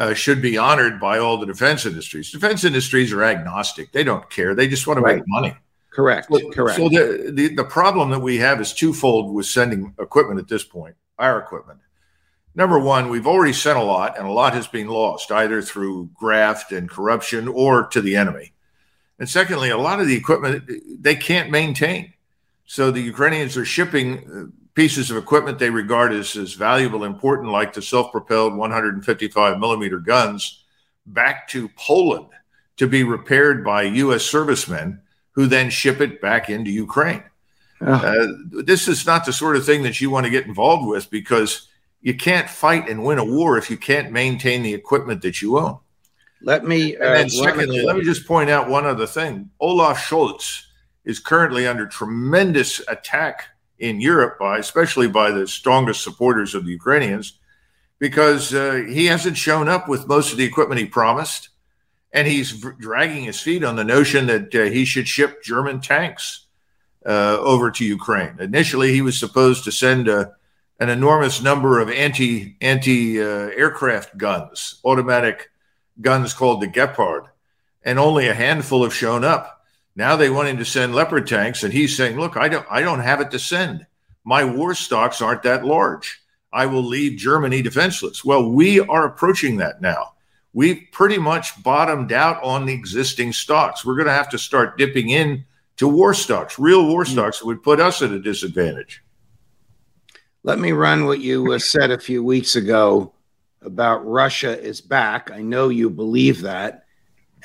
uh, 0.00 0.14
should 0.14 0.40
be 0.40 0.56
honored 0.56 0.98
by 0.98 1.18
all 1.18 1.36
the 1.36 1.46
defense 1.46 1.84
industries. 1.84 2.32
Defense 2.32 2.64
industries 2.64 3.12
are 3.12 3.22
agnostic; 3.22 3.92
they 3.92 4.02
don't 4.02 4.28
care. 4.30 4.54
They 4.54 4.66
just 4.66 4.86
want 4.86 4.96
to 4.96 5.02
right. 5.02 5.16
make 5.16 5.24
money. 5.28 5.54
Correct. 5.90 6.28
So, 6.32 6.50
Correct. 6.50 6.78
So 6.78 6.88
the, 6.88 7.30
the 7.32 7.54
the 7.54 7.64
problem 7.64 8.10
that 8.10 8.20
we 8.20 8.38
have 8.38 8.60
is 8.60 8.72
twofold 8.72 9.34
with 9.34 9.46
sending 9.46 9.94
equipment 10.00 10.40
at 10.40 10.48
this 10.48 10.64
point. 10.64 10.96
Our 11.18 11.38
equipment. 11.38 11.80
number 12.54 12.78
one, 12.78 13.10
we've 13.10 13.26
already 13.26 13.52
sent 13.52 13.78
a 13.78 13.82
lot, 13.82 14.16
and 14.16 14.26
a 14.26 14.32
lot 14.32 14.54
has 14.54 14.66
been 14.66 14.88
lost 14.88 15.30
either 15.30 15.60
through 15.60 16.10
graft 16.14 16.72
and 16.72 16.88
corruption 16.88 17.46
or 17.46 17.86
to 17.88 18.00
the 18.00 18.16
enemy. 18.16 18.52
And 19.18 19.28
secondly, 19.28 19.68
a 19.68 19.76
lot 19.76 20.00
of 20.00 20.06
the 20.06 20.16
equipment 20.16 20.70
they 20.98 21.14
can't 21.14 21.50
maintain. 21.50 22.14
So 22.64 22.90
the 22.90 23.02
Ukrainians 23.02 23.56
are 23.58 23.66
shipping 23.66 24.08
uh, 24.18 24.59
pieces 24.74 25.10
of 25.10 25.16
equipment 25.16 25.58
they 25.58 25.70
regard 25.70 26.12
as, 26.12 26.36
as 26.36 26.54
valuable, 26.54 27.04
important, 27.04 27.50
like 27.50 27.72
the 27.72 27.82
self 27.82 28.12
propelled 28.12 28.56
155 28.56 29.58
millimeter 29.58 29.98
guns, 29.98 30.64
back 31.06 31.48
to 31.48 31.68
Poland 31.76 32.28
to 32.76 32.86
be 32.86 33.04
repaired 33.04 33.64
by 33.64 33.82
U.S. 33.82 34.24
servicemen 34.24 35.02
who 35.32 35.46
then 35.46 35.70
ship 35.70 36.00
it 36.00 36.20
back 36.20 36.50
into 36.50 36.70
Ukraine. 36.70 37.22
Uh, 37.80 38.26
this 38.50 38.88
is 38.88 39.06
not 39.06 39.24
the 39.24 39.32
sort 39.32 39.56
of 39.56 39.64
thing 39.64 39.82
that 39.82 40.00
you 40.00 40.10
want 40.10 40.24
to 40.24 40.30
get 40.30 40.46
involved 40.46 40.86
with 40.86 41.10
because 41.10 41.68
you 42.02 42.14
can't 42.14 42.48
fight 42.48 42.88
and 42.88 43.04
win 43.04 43.18
a 43.18 43.24
war 43.24 43.56
if 43.56 43.70
you 43.70 43.76
can't 43.76 44.12
maintain 44.12 44.62
the 44.62 44.74
equipment 44.74 45.22
that 45.22 45.40
you 45.40 45.58
own. 45.58 45.78
Let 46.42 46.64
me. 46.64 46.96
Uh, 46.96 47.04
and 47.04 47.14
then, 47.14 47.30
secondly, 47.30 47.82
let 47.82 47.96
me 47.96 48.02
just 48.04 48.26
point 48.26 48.50
out 48.50 48.68
one 48.68 48.86
other 48.86 49.06
thing. 49.06 49.50
Olaf 49.60 49.98
Scholz 49.98 50.64
is 51.04 51.18
currently 51.18 51.66
under 51.66 51.86
tremendous 51.86 52.80
attack 52.88 53.44
in 53.80 54.00
Europe, 54.00 54.38
by 54.38 54.58
especially 54.58 55.08
by 55.08 55.30
the 55.30 55.48
strongest 55.48 56.04
supporters 56.04 56.54
of 56.54 56.64
the 56.64 56.70
Ukrainians, 56.70 57.38
because 57.98 58.54
uh, 58.54 58.84
he 58.88 59.06
hasn't 59.06 59.36
shown 59.36 59.68
up 59.68 59.88
with 59.88 60.06
most 60.06 60.32
of 60.32 60.38
the 60.38 60.44
equipment 60.44 60.80
he 60.80 60.86
promised, 60.86 61.48
and 62.12 62.28
he's 62.28 62.52
dragging 62.78 63.24
his 63.24 63.40
feet 63.40 63.64
on 63.64 63.76
the 63.76 63.84
notion 63.84 64.26
that 64.26 64.54
uh, 64.54 64.64
he 64.64 64.84
should 64.84 65.08
ship 65.08 65.42
German 65.42 65.80
tanks 65.80 66.46
uh, 67.06 67.38
over 67.40 67.70
to 67.70 67.84
Ukraine. 67.84 68.36
Initially, 68.38 68.92
he 68.92 69.02
was 69.02 69.18
supposed 69.18 69.64
to 69.64 69.72
send 69.72 70.08
a, 70.08 70.18
uh, 70.18 70.24
an 70.78 70.88
enormous 70.88 71.42
number 71.42 71.78
of 71.78 71.90
anti 71.90 72.56
anti 72.62 73.20
uh, 73.20 73.50
aircraft 73.54 74.16
guns, 74.16 74.80
automatic 74.82 75.50
guns 76.00 76.32
called 76.32 76.62
the 76.62 76.66
Gepard, 76.66 77.24
and 77.82 77.98
only 77.98 78.28
a 78.28 78.34
handful 78.34 78.82
have 78.82 78.94
shown 78.94 79.22
up. 79.22 79.59
Now 79.96 80.16
they 80.16 80.30
want 80.30 80.48
him 80.48 80.58
to 80.58 80.64
send 80.64 80.94
Leopard 80.94 81.26
tanks, 81.26 81.62
and 81.62 81.72
he's 81.72 81.96
saying, 81.96 82.18
"Look, 82.18 82.36
I 82.36 82.48
don't, 82.48 82.66
I 82.70 82.80
don't 82.80 83.00
have 83.00 83.20
it 83.20 83.30
to 83.32 83.38
send. 83.38 83.86
My 84.24 84.44
war 84.44 84.74
stocks 84.74 85.20
aren't 85.20 85.42
that 85.42 85.64
large. 85.64 86.20
I 86.52 86.66
will 86.66 86.84
leave 86.84 87.18
Germany 87.18 87.62
defenseless." 87.62 88.24
Well, 88.24 88.50
we 88.50 88.80
are 88.80 89.06
approaching 89.06 89.56
that 89.58 89.80
now. 89.80 90.14
We've 90.52 90.84
pretty 90.92 91.18
much 91.18 91.62
bottomed 91.62 92.12
out 92.12 92.42
on 92.42 92.66
the 92.66 92.72
existing 92.72 93.32
stocks. 93.32 93.84
We're 93.84 93.94
going 93.94 94.06
to 94.06 94.12
have 94.12 94.30
to 94.30 94.38
start 94.38 94.78
dipping 94.78 95.10
in 95.10 95.44
to 95.76 95.88
war 95.88 96.12
stocks, 96.12 96.58
real 96.58 96.86
war 96.86 97.04
hmm. 97.04 97.12
stocks 97.12 97.38
that 97.38 97.46
would 97.46 97.62
put 97.62 97.80
us 97.80 98.02
at 98.02 98.10
a 98.10 98.20
disadvantage. 98.20 99.02
Let 100.42 100.58
me 100.58 100.72
run 100.72 101.04
what 101.04 101.20
you 101.20 101.52
uh, 101.52 101.58
said 101.58 101.90
a 101.90 101.98
few 101.98 102.24
weeks 102.24 102.56
ago 102.56 103.12
about 103.62 104.06
Russia 104.06 104.58
is 104.58 104.80
back. 104.80 105.30
I 105.30 105.42
know 105.42 105.68
you 105.68 105.90
believe 105.90 106.42
that, 106.42 106.84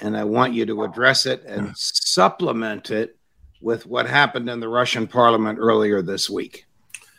and 0.02 0.18
I 0.18 0.24
want 0.24 0.54
you 0.54 0.66
to 0.66 0.84
address 0.84 1.25
it 1.25 1.44
and 1.46 1.75
supplement 1.78 2.92
it 2.92 3.18
with 3.62 3.86
what 3.86 4.08
happened 4.08 4.50
in 4.50 4.60
the 4.60 4.70
Russian 4.70 5.08
parliament 5.08 5.60
earlier 5.60 6.02
this 6.02 6.30
week. 6.30 6.66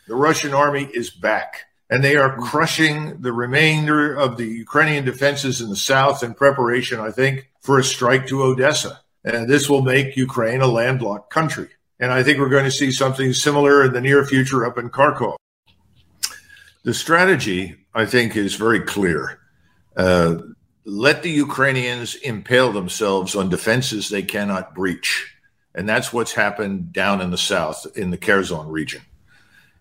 The 0.07 0.15
Russian 0.15 0.53
army 0.53 0.89
is 0.93 1.09
back, 1.09 1.65
and 1.89 2.03
they 2.03 2.15
are 2.15 2.37
crushing 2.37 3.21
the 3.21 3.33
remainder 3.33 4.15
of 4.15 4.37
the 4.37 4.45
Ukrainian 4.45 5.03
defenses 5.03 5.59
in 5.59 5.69
the 5.69 5.75
south 5.75 6.23
in 6.23 6.33
preparation, 6.33 6.99
I 6.99 7.11
think, 7.11 7.49
for 7.61 7.79
a 7.79 7.83
strike 7.83 8.27
to 8.27 8.43
Odessa. 8.43 9.01
And 9.25 9.49
this 9.49 9.69
will 9.69 9.81
make 9.81 10.15
Ukraine 10.15 10.61
a 10.61 10.67
landlocked 10.67 11.29
country. 11.29 11.67
And 11.99 12.11
I 12.11 12.23
think 12.23 12.39
we're 12.39 12.49
going 12.49 12.63
to 12.63 12.71
see 12.71 12.91
something 12.91 13.33
similar 13.33 13.83
in 13.83 13.91
the 13.91 14.01
near 14.01 14.23
future 14.25 14.65
up 14.65 14.77
in 14.77 14.89
Kharkov. 14.89 15.35
The 16.83 16.93
strategy, 16.93 17.75
I 17.93 18.05
think, 18.05 18.37
is 18.37 18.55
very 18.55 18.79
clear. 18.79 19.39
Uh, 19.97 20.37
let 20.89 21.21
the 21.21 21.29
Ukrainians 21.29 22.15
impale 22.15 22.71
themselves 22.71 23.35
on 23.35 23.49
defenses 23.49 24.07
they 24.07 24.23
cannot 24.23 24.73
breach. 24.73 25.35
And 25.75 25.87
that's 25.87 26.13
what's 26.13 26.31
happened 26.31 26.93
down 26.93 27.19
in 27.19 27.29
the 27.29 27.37
south, 27.37 27.85
in 27.97 28.09
the 28.09 28.17
Kherson 28.17 28.69
region. 28.69 29.01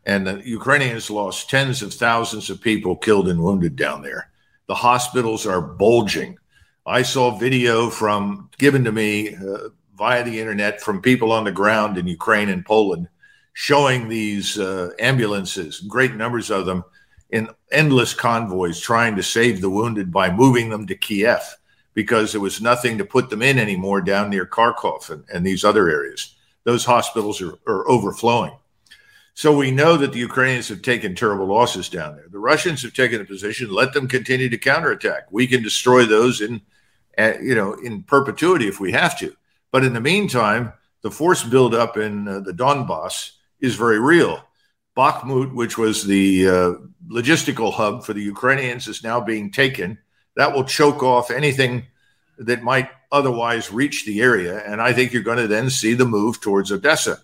And 0.05 0.27
the 0.27 0.43
Ukrainians 0.45 1.09
lost 1.09 1.49
tens 1.49 1.81
of 1.81 1.95
thousands 1.95 2.51
of 2.51 2.61
people 2.61 2.97
killed 2.97 3.29
and 3.29 3.41
wounded 3.41 3.77
down 3.77 4.03
there. 4.03 4.31
The 4.67 4.75
hospitals 4.75 5.47
are 5.47 5.61
bulging 5.61 6.39
I 6.87 7.03
saw 7.03 7.37
video 7.37 7.91
from 7.91 8.49
given 8.59 8.85
to 8.85 8.93
me 8.93 9.35
uh, 9.35 9.71
via 9.97 10.23
the 10.23 10.39
internet 10.39 10.81
from 10.81 11.03
people 11.03 11.33
on 11.33 11.43
the 11.43 11.51
ground 11.51 11.99
in 11.99 12.07
Ukraine 12.07 12.49
and 12.49 12.65
Poland 12.65 13.09
showing 13.55 14.09
these 14.09 14.57
uh, 14.59 14.91
ambulances, 15.01 15.81
great 15.81 16.15
numbers 16.15 16.49
of 16.49 16.65
them, 16.65 16.85
in 17.31 17.49
endless 17.71 18.15
convoys 18.15 18.81
trying 18.81 19.17
to 19.17 19.23
save 19.23 19.61
the 19.61 19.71
wounded 19.71 20.13
by 20.13 20.31
moving 20.31 20.71
them 20.71 20.87
to 20.87 20.95
Kiev 20.95 21.43
because 21.95 22.33
there 22.33 22.41
was 22.41 22.61
nothing 22.61 22.99
to 22.99 23.05
put 23.05 23.31
them 23.31 23.43
in 23.43 23.59
anymore 23.59 24.01
down 24.01 24.31
near 24.31 24.47
Kharkov 24.47 25.11
and, 25.11 25.25
and 25.33 25.45
these 25.45 25.65
other 25.65 25.89
areas. 25.89 26.37
Those 26.65 26.85
hospitals 26.85 27.41
are, 27.41 27.59
are 27.67 27.89
overflowing. 27.89 28.53
So 29.35 29.57
we 29.57 29.71
know 29.71 29.97
that 29.97 30.13
the 30.13 30.19
Ukrainians 30.19 30.69
have 30.69 30.83
taken 30.83 31.15
terrible 31.15 31.47
losses 31.47 31.89
down 31.89 32.17
there. 32.17 32.27
The 32.31 32.39
Russians 32.39 32.83
have 32.83 32.95
taken 32.95 33.21
a 33.21 33.25
position, 33.25 33.71
let 33.71 33.93
them 33.93 34.09
continue 34.09 34.49
to 34.49 34.59
counterattack. 34.59 35.31
We 35.31 35.47
can 35.47 35.63
destroy 35.63 36.07
those 36.07 36.41
in 36.41 36.63
you 37.19 37.55
know, 37.55 37.75
in 37.75 38.03
perpetuity 38.03 38.69
if 38.69 38.81
we 38.81 38.93
have 38.93 39.19
to. 39.19 39.35
But 39.73 39.85
in 39.85 39.93
the 39.93 40.01
meantime, 40.01 40.73
the 41.03 41.11
force 41.11 41.43
buildup 41.43 41.97
in 41.97 42.29
uh, 42.29 42.41
the 42.41 42.53
Donbass 42.53 43.33
is 43.61 43.75
very 43.75 43.99
real. 43.99 44.45
Bakhmut, 44.97 45.53
which 45.53 45.77
was 45.77 46.05
the 46.05 46.49
uh, 46.49 46.73
logistical 47.09 47.73
hub 47.73 48.05
for 48.05 48.15
the 48.15 48.23
Ukrainians, 48.23 48.89
is 48.89 49.05
now 49.05 49.21
being 49.21 49.51
taken. 49.51 49.99
That 50.37 50.55
will 50.55 50.65
choke 50.65 51.03
off 51.03 51.31
anything 51.31 51.87
that 52.39 52.63
might 52.63 52.91
otherwise 53.13 53.73
reach 53.73 54.05
the 54.05 54.21
area. 54.21 54.63
And 54.67 54.81
I 54.81 54.93
think 54.93 55.13
you're 55.13 55.23
going 55.23 55.39
to 55.39 55.47
then 55.47 55.71
see 55.71 55.95
the 55.95 56.05
move 56.05 56.41
towards 56.41 56.73
Odessa. 56.73 57.19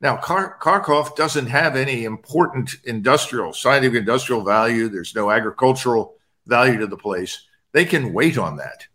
Now, 0.00 0.16
Kar- 0.16 0.58
Kharkov 0.60 1.14
doesn't 1.14 1.46
have 1.46 1.76
any 1.76 2.04
important 2.04 2.74
industrial, 2.84 3.52
scientific 3.52 4.00
industrial 4.00 4.44
value. 4.44 4.88
There's 4.88 5.14
no 5.14 5.30
agricultural 5.30 6.16
value 6.46 6.78
to 6.78 6.86
the 6.86 6.96
place. 6.96 7.46
They 7.72 7.84
can 7.84 8.12
wait 8.12 8.36
on 8.36 8.56
that. 8.56 8.86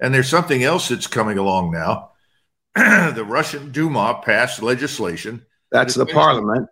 And 0.00 0.12
there's 0.12 0.28
something 0.28 0.64
else 0.64 0.88
that's 0.88 1.06
coming 1.06 1.38
along 1.38 1.72
now. 1.72 2.12
the 2.74 3.24
Russian 3.26 3.72
Duma 3.72 4.20
passed 4.24 4.62
legislation. 4.62 5.44
That's 5.70 5.94
the 5.94 6.06
parliament. 6.06 6.68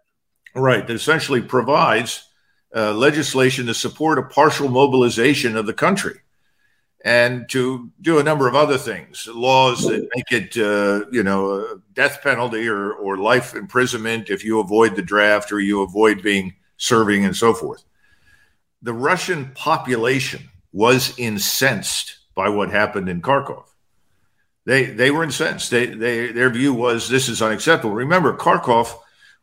Right. 0.54 0.86
That 0.86 0.94
essentially 0.94 1.40
provides 1.40 2.28
uh, 2.74 2.92
legislation 2.92 3.66
to 3.66 3.74
support 3.74 4.18
a 4.18 4.22
partial 4.22 4.68
mobilization 4.68 5.56
of 5.56 5.66
the 5.66 5.74
country 5.74 6.18
and 7.04 7.48
to 7.48 7.90
do 8.00 8.18
a 8.18 8.22
number 8.22 8.46
of 8.46 8.54
other 8.54 8.78
things, 8.78 9.26
laws 9.26 9.82
that 9.82 10.08
make 10.14 10.30
it, 10.30 10.56
uh, 10.56 11.04
you 11.10 11.22
know, 11.22 11.80
death 11.94 12.22
penalty 12.22 12.68
or, 12.68 12.92
or 12.92 13.16
life 13.16 13.54
imprisonment 13.54 14.30
if 14.30 14.44
you 14.44 14.60
avoid 14.60 14.94
the 14.94 15.02
draft 15.02 15.50
or 15.50 15.58
you 15.58 15.82
avoid 15.82 16.22
being 16.22 16.54
serving 16.76 17.24
and 17.24 17.36
so 17.36 17.54
forth. 17.54 17.84
The 18.82 18.92
Russian 18.92 19.50
population 19.54 20.48
was 20.72 21.18
incensed 21.18 22.18
by 22.34 22.48
what 22.48 22.70
happened 22.70 23.08
in 23.08 23.20
Kharkov. 23.20 23.64
They 24.64 24.86
they 24.86 25.10
were 25.10 25.24
incensed. 25.24 25.70
They 25.70 25.86
they 25.86 26.30
their 26.30 26.50
view 26.50 26.72
was 26.72 27.08
this 27.08 27.28
is 27.28 27.42
unacceptable. 27.42 27.94
Remember, 27.94 28.36
Kharkov 28.36 28.94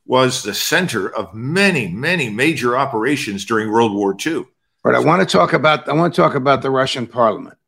was 0.09 0.41
the 0.41 0.55
center 0.55 1.07
of 1.07 1.35
many 1.35 1.87
many 1.87 2.31
major 2.31 2.75
operations 2.75 3.45
during 3.45 3.71
World 3.71 3.93
War 3.93 4.17
II. 4.25 4.43
But 4.83 4.95
I 4.95 4.99
want 4.99 5.21
to 5.21 5.37
talk 5.37 5.53
about 5.53 5.87
I 5.87 5.93
want 5.93 6.15
to 6.15 6.21
talk 6.21 6.33
about 6.33 6.63
the 6.63 6.71
Russian 6.71 7.05
Parliament. 7.05 7.59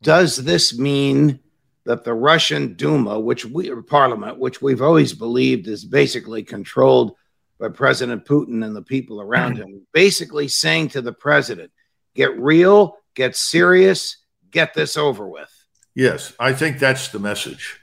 Does 0.00 0.38
this 0.38 0.78
mean 0.78 1.40
that 1.84 2.04
the 2.04 2.14
Russian 2.14 2.72
Duma, 2.72 3.20
which 3.20 3.44
we 3.44 3.70
Parliament, 3.82 4.38
which 4.38 4.62
we've 4.62 4.80
always 4.80 5.12
believed 5.12 5.68
is 5.68 5.84
basically 5.84 6.42
controlled 6.42 7.16
by 7.58 7.68
President 7.68 8.24
Putin 8.24 8.64
and 8.64 8.74
the 8.74 8.80
people 8.80 9.20
around 9.20 9.58
him, 9.58 9.86
basically 9.92 10.48
saying 10.48 10.88
to 10.88 11.02
the 11.02 11.12
president, 11.12 11.70
"Get 12.14 12.34
real, 12.40 12.96
get 13.14 13.36
serious, 13.36 14.16
get 14.50 14.72
this 14.72 14.96
over 14.96 15.28
with. 15.28 15.52
Yes, 15.94 16.32
I 16.40 16.54
think 16.54 16.78
that's 16.78 17.08
the 17.08 17.18
message, 17.18 17.78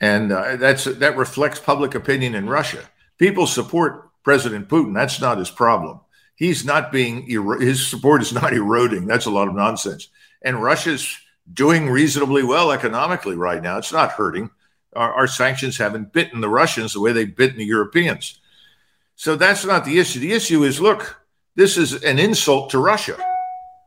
and 0.00 0.32
uh, 0.32 0.56
that's 0.56 0.86
that 0.86 1.16
reflects 1.16 1.60
public 1.60 1.94
opinion 1.94 2.34
in 2.34 2.48
Russia. 2.48 2.90
People 3.18 3.46
support 3.46 4.10
President 4.22 4.68
Putin. 4.68 4.94
That's 4.94 5.20
not 5.20 5.38
his 5.38 5.50
problem. 5.50 6.00
He's 6.34 6.64
not 6.64 6.90
being 6.90 7.26
his 7.60 7.86
support 7.86 8.22
is 8.22 8.32
not 8.32 8.52
eroding. 8.54 9.06
That's 9.06 9.26
a 9.26 9.30
lot 9.30 9.48
of 9.48 9.54
nonsense. 9.54 10.08
And 10.42 10.62
Russia's 10.62 11.16
doing 11.52 11.88
reasonably 11.88 12.42
well 12.42 12.72
economically 12.72 13.36
right 13.36 13.62
now. 13.62 13.78
It's 13.78 13.92
not 13.92 14.12
hurting. 14.12 14.50
Our, 14.96 15.12
our 15.12 15.26
sanctions 15.26 15.78
haven't 15.78 16.12
bitten 16.12 16.40
the 16.40 16.48
Russians 16.48 16.92
the 16.92 17.00
way 17.00 17.12
they've 17.12 17.36
bitten 17.36 17.58
the 17.58 17.64
Europeans. 17.64 18.40
So 19.16 19.36
that's 19.36 19.64
not 19.64 19.84
the 19.84 19.98
issue. 19.98 20.20
The 20.20 20.32
issue 20.32 20.64
is 20.64 20.80
look, 20.80 21.20
this 21.54 21.76
is 21.76 22.02
an 22.02 22.18
insult 22.18 22.70
to 22.70 22.78
Russia 22.78 23.16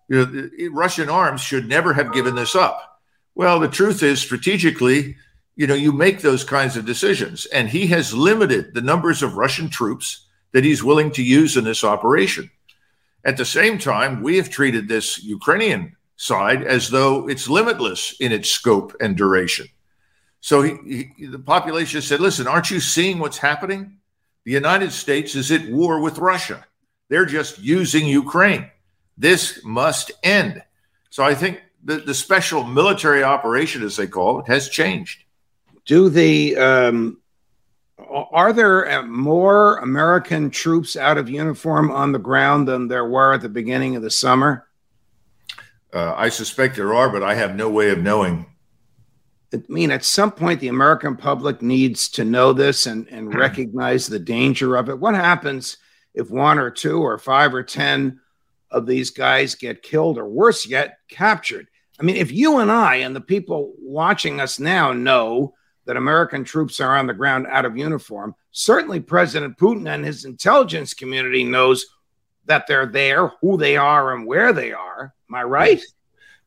you 0.07 0.25
know, 0.25 0.69
Russian 0.71 1.09
arms 1.09 1.41
should 1.41 1.67
never 1.67 1.93
have 1.93 2.13
given 2.13 2.35
this 2.35 2.55
up. 2.55 3.01
Well, 3.35 3.59
the 3.59 3.67
truth 3.67 4.03
is, 4.03 4.19
strategically, 4.19 5.17
you 5.57 5.65
know, 5.65 5.73
you 5.73 5.91
make 5.91 6.21
those 6.21 6.43
kinds 6.43 6.77
of 6.77 6.85
decisions, 6.85 7.47
and 7.47 7.67
he 7.67 7.87
has 7.87 8.13
limited 8.13 8.73
the 8.73 8.81
numbers 8.81 9.23
of 9.23 9.37
Russian 9.37 9.69
troops 9.69 10.27
that 10.51 10.63
he's 10.63 10.83
willing 10.83 11.11
to 11.11 11.23
use 11.23 11.57
in 11.57 11.63
this 11.63 11.83
operation. 11.83 12.51
At 13.25 13.37
the 13.37 13.43
same 13.43 13.79
time, 13.79 14.21
we 14.21 14.37
have 14.37 14.51
treated 14.51 14.87
this 14.87 15.21
Ukrainian 15.23 15.97
side 16.15 16.63
as 16.63 16.89
though 16.89 17.27
it's 17.27 17.49
limitless 17.49 18.15
in 18.19 18.31
its 18.31 18.49
scope 18.49 18.95
and 19.01 19.17
duration. 19.17 19.67
So 20.41 20.61
he, 20.61 21.09
he, 21.17 21.25
the 21.25 21.39
population 21.39 22.03
said, 22.03 22.19
listen, 22.19 22.47
aren't 22.47 22.69
you 22.69 22.79
seeing 22.79 23.17
what's 23.17 23.39
happening? 23.39 23.97
The 24.45 24.51
United 24.51 24.91
States 24.91 25.35
is 25.35 25.51
at 25.51 25.67
war 25.69 25.99
with 25.99 26.19
Russia. 26.19 26.65
They're 27.09 27.25
just 27.25 27.57
using 27.59 28.05
Ukraine. 28.05 28.69
This 29.17 29.59
must 29.63 30.11
end. 30.23 30.61
So 31.09 31.23
I 31.23 31.33
think 31.33 31.61
the, 31.83 31.97
the 31.97 32.13
special 32.13 32.63
military 32.63 33.23
operation, 33.23 33.81
as 33.81 33.97
they 33.97 34.07
call 34.07 34.39
it, 34.39 34.47
has 34.47 34.69
changed. 34.69 35.23
Do 35.87 36.09
the 36.09 36.57
um, 36.57 37.21
are 38.09 38.53
there 38.53 38.89
uh, 38.89 39.03
more 39.03 39.77
American 39.77 40.49
troops 40.49 40.95
out 40.95 41.17
of 41.17 41.29
uniform 41.29 41.91
on 41.91 42.11
the 42.11 42.19
ground 42.19 42.67
than 42.67 42.87
there 42.87 43.07
were 43.07 43.33
at 43.33 43.41
the 43.41 43.49
beginning 43.49 43.95
of 43.95 44.01
the 44.01 44.11
summer? 44.11 44.67
Uh, 45.93 46.13
I 46.15 46.29
suspect 46.29 46.75
there 46.75 46.93
are, 46.93 47.09
but 47.09 47.23
I 47.23 47.35
have 47.35 47.55
no 47.55 47.69
way 47.69 47.89
of 47.89 47.99
knowing. 47.99 48.45
I 49.53 49.61
mean, 49.69 49.91
at 49.91 50.03
some 50.03 50.31
point, 50.31 50.59
the 50.59 50.67
American 50.67 51.15
public 51.15 51.61
needs 51.61 52.09
to 52.09 52.25
know 52.25 52.51
this 52.51 52.85
and, 52.85 53.07
and 53.07 53.33
recognize 53.39 54.07
the 54.07 54.19
danger 54.19 54.75
of 54.75 54.89
it. 54.89 54.99
What 54.99 55.15
happens 55.15 55.77
if 56.13 56.29
one 56.29 56.59
or 56.59 56.69
two 56.69 57.01
or 57.01 57.17
five 57.17 57.53
or 57.53 57.63
10 57.63 58.19
of 58.71 58.85
these 58.85 59.09
guys 59.09 59.55
get 59.55 59.83
killed, 59.83 60.17
or 60.17 60.27
worse 60.27 60.67
yet, 60.67 60.97
captured? 61.09 61.67
I 61.97 62.03
mean, 62.03 62.17
if 62.17 62.31
you 62.31 62.59
and 62.59 62.69
I 62.69 62.97
and 62.97 63.15
the 63.15 63.21
people 63.21 63.73
watching 63.79 64.41
us 64.41 64.59
now 64.59 64.91
know 64.91 65.53
that 65.87 65.97
American 65.97 66.43
troops 66.43 66.79
are 66.79 66.97
on 66.97 67.07
the 67.07 67.13
ground 67.13 67.47
out 67.49 67.65
of 67.65 67.77
uniform, 67.77 68.35
certainly 68.51 68.99
President 68.99 69.57
Putin 69.57 69.89
and 69.89 70.05
his 70.05 70.25
intelligence 70.25 70.93
community 70.93 71.43
knows 71.43 71.85
that 72.45 72.67
they're 72.67 72.85
there, 72.85 73.29
who 73.41 73.57
they 73.57 73.77
are, 73.77 74.13
and 74.13 74.27
where 74.27 74.53
they 74.53 74.73
are. 74.73 75.13
Am 75.29 75.35
I 75.35 75.43
right? 75.43 75.81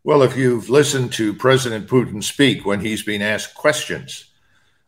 Well, 0.04 0.22
if 0.22 0.36
you've 0.36 0.70
listened 0.70 1.12
to 1.14 1.34
President 1.34 1.88
Putin 1.88 2.22
speak 2.22 2.64
when 2.64 2.80
he's 2.80 3.02
been 3.02 3.22
asked 3.22 3.54
questions 3.54 4.26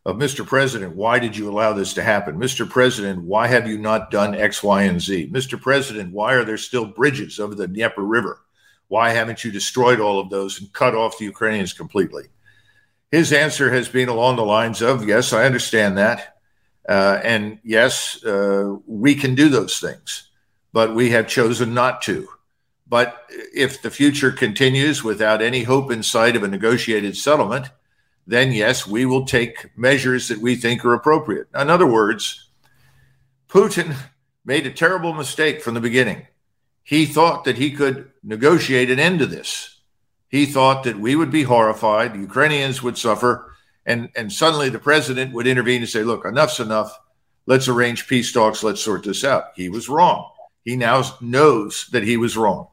of 0.04 0.16
Mr. 0.16 0.46
President, 0.46 0.96
why 0.96 1.18
did 1.18 1.36
you 1.36 1.50
allow 1.50 1.72
this 1.72 1.94
to 1.94 2.02
happen? 2.02 2.36
Mr. 2.36 2.68
President, 2.68 3.22
why 3.22 3.46
have 3.46 3.66
you 3.66 3.78
not 3.78 4.10
done 4.10 4.34
X, 4.34 4.62
Y, 4.62 4.82
and 4.82 5.00
Z? 5.00 5.30
Mr. 5.32 5.60
President, 5.60 6.12
why 6.12 6.34
are 6.34 6.44
there 6.44 6.58
still 6.58 6.86
bridges 6.86 7.40
over 7.40 7.54
the 7.54 7.68
Dnieper 7.68 8.02
River? 8.02 8.40
Why 8.88 9.10
haven't 9.10 9.44
you 9.44 9.50
destroyed 9.50 10.00
all 10.00 10.18
of 10.18 10.28
those 10.28 10.60
and 10.60 10.72
cut 10.72 10.94
off 10.94 11.18
the 11.18 11.24
Ukrainians 11.24 11.72
completely? 11.72 12.24
His 13.12 13.30
answer 13.30 13.70
has 13.70 13.90
been 13.90 14.08
along 14.08 14.36
the 14.36 14.44
lines 14.44 14.80
of, 14.80 15.06
Yes, 15.06 15.34
I 15.34 15.44
understand 15.44 15.98
that. 15.98 16.38
Uh, 16.88 17.20
and 17.22 17.60
yes, 17.62 18.24
uh, 18.24 18.74
we 18.86 19.14
can 19.14 19.34
do 19.34 19.50
those 19.50 19.78
things, 19.78 20.30
but 20.72 20.94
we 20.94 21.10
have 21.10 21.28
chosen 21.28 21.74
not 21.74 22.00
to. 22.02 22.26
But 22.88 23.24
if 23.54 23.82
the 23.82 23.90
future 23.90 24.32
continues 24.32 25.04
without 25.04 25.42
any 25.42 25.62
hope 25.62 25.92
in 25.92 26.02
sight 26.02 26.36
of 26.36 26.42
a 26.42 26.48
negotiated 26.48 27.16
settlement, 27.16 27.70
then 28.26 28.50
yes, 28.50 28.86
we 28.86 29.04
will 29.04 29.26
take 29.26 29.76
measures 29.76 30.28
that 30.28 30.38
we 30.38 30.56
think 30.56 30.84
are 30.84 30.94
appropriate. 30.94 31.48
In 31.54 31.68
other 31.68 31.86
words, 31.86 32.48
Putin 33.48 33.94
made 34.44 34.66
a 34.66 34.72
terrible 34.72 35.12
mistake 35.12 35.60
from 35.60 35.74
the 35.74 35.80
beginning. 35.80 36.26
He 36.82 37.04
thought 37.04 37.44
that 37.44 37.58
he 37.58 37.72
could 37.72 38.10
negotiate 38.22 38.90
an 38.90 38.98
end 38.98 39.18
to 39.18 39.26
this. 39.26 39.71
He 40.32 40.46
thought 40.46 40.84
that 40.84 40.98
we 40.98 41.14
would 41.14 41.30
be 41.30 41.42
horrified, 41.42 42.14
the 42.14 42.20
Ukrainians 42.20 42.82
would 42.82 42.96
suffer, 42.96 43.52
and, 43.84 44.08
and 44.16 44.32
suddenly 44.32 44.70
the 44.70 44.78
president 44.78 45.34
would 45.34 45.46
intervene 45.46 45.82
and 45.82 45.88
say, 45.88 46.02
Look, 46.02 46.24
enough's 46.24 46.58
enough. 46.58 46.98
Let's 47.44 47.68
arrange 47.68 48.08
peace 48.08 48.32
talks. 48.32 48.62
Let's 48.62 48.80
sort 48.80 49.04
this 49.04 49.24
out. 49.24 49.48
He 49.54 49.68
was 49.68 49.90
wrong. 49.90 50.30
He 50.64 50.74
now 50.74 51.02
knows 51.20 51.86
that 51.92 52.04
he 52.04 52.16
was 52.16 52.36
wrong. 52.36 52.68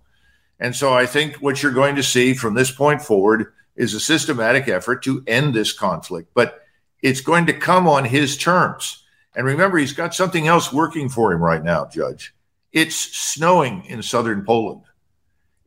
And 0.58 0.74
so 0.74 0.94
I 0.94 1.06
think 1.06 1.36
what 1.38 1.62
you're 1.62 1.74
going 1.74 1.98
to 1.98 2.04
see 2.04 2.34
from 2.34 2.54
this 2.54 2.72
point 2.72 3.01
forward 3.01 3.51
is 3.75 3.94
a 3.94 4.00
systematic 4.00 4.70
effort 4.70 5.04
to 5.04 5.24
end 5.28 5.54
this 5.54 5.74
conflict, 5.74 6.30
but 6.34 6.62
it's 7.01 7.22
going 7.22 7.46
to 7.48 7.54
come 7.54 7.88
on 7.89 8.06
his 8.06 8.38
terms. 8.38 9.03
And 9.36 9.46
remember, 9.46 9.77
he's 9.77 9.94
got 9.94 10.16
something 10.16 10.48
else 10.48 10.72
working 10.72 11.10
for 11.10 11.33
him 11.33 11.42
right 11.42 11.64
now, 11.64 11.86
Judge. 11.86 12.33
It's 12.72 12.96
snowing 12.96 13.83
in 13.86 14.01
southern 14.01 14.46
Poland. 14.46 14.83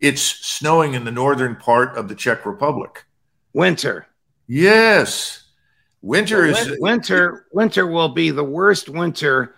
It's 0.02 0.20
snowing 0.20 0.94
in 0.94 1.04
the 1.04 1.12
northern 1.12 1.54
part 1.54 1.96
of 1.96 2.08
the 2.08 2.16
Czech 2.16 2.44
Republic. 2.44 3.04
Winter. 3.52 4.08
Yes. 4.48 5.44
Winter 6.02 6.44
is 6.44 6.76
winter 6.80 7.46
winter 7.52 7.86
will 7.86 8.08
be 8.08 8.30
the 8.32 8.42
worst 8.42 8.88
winter 8.88 9.54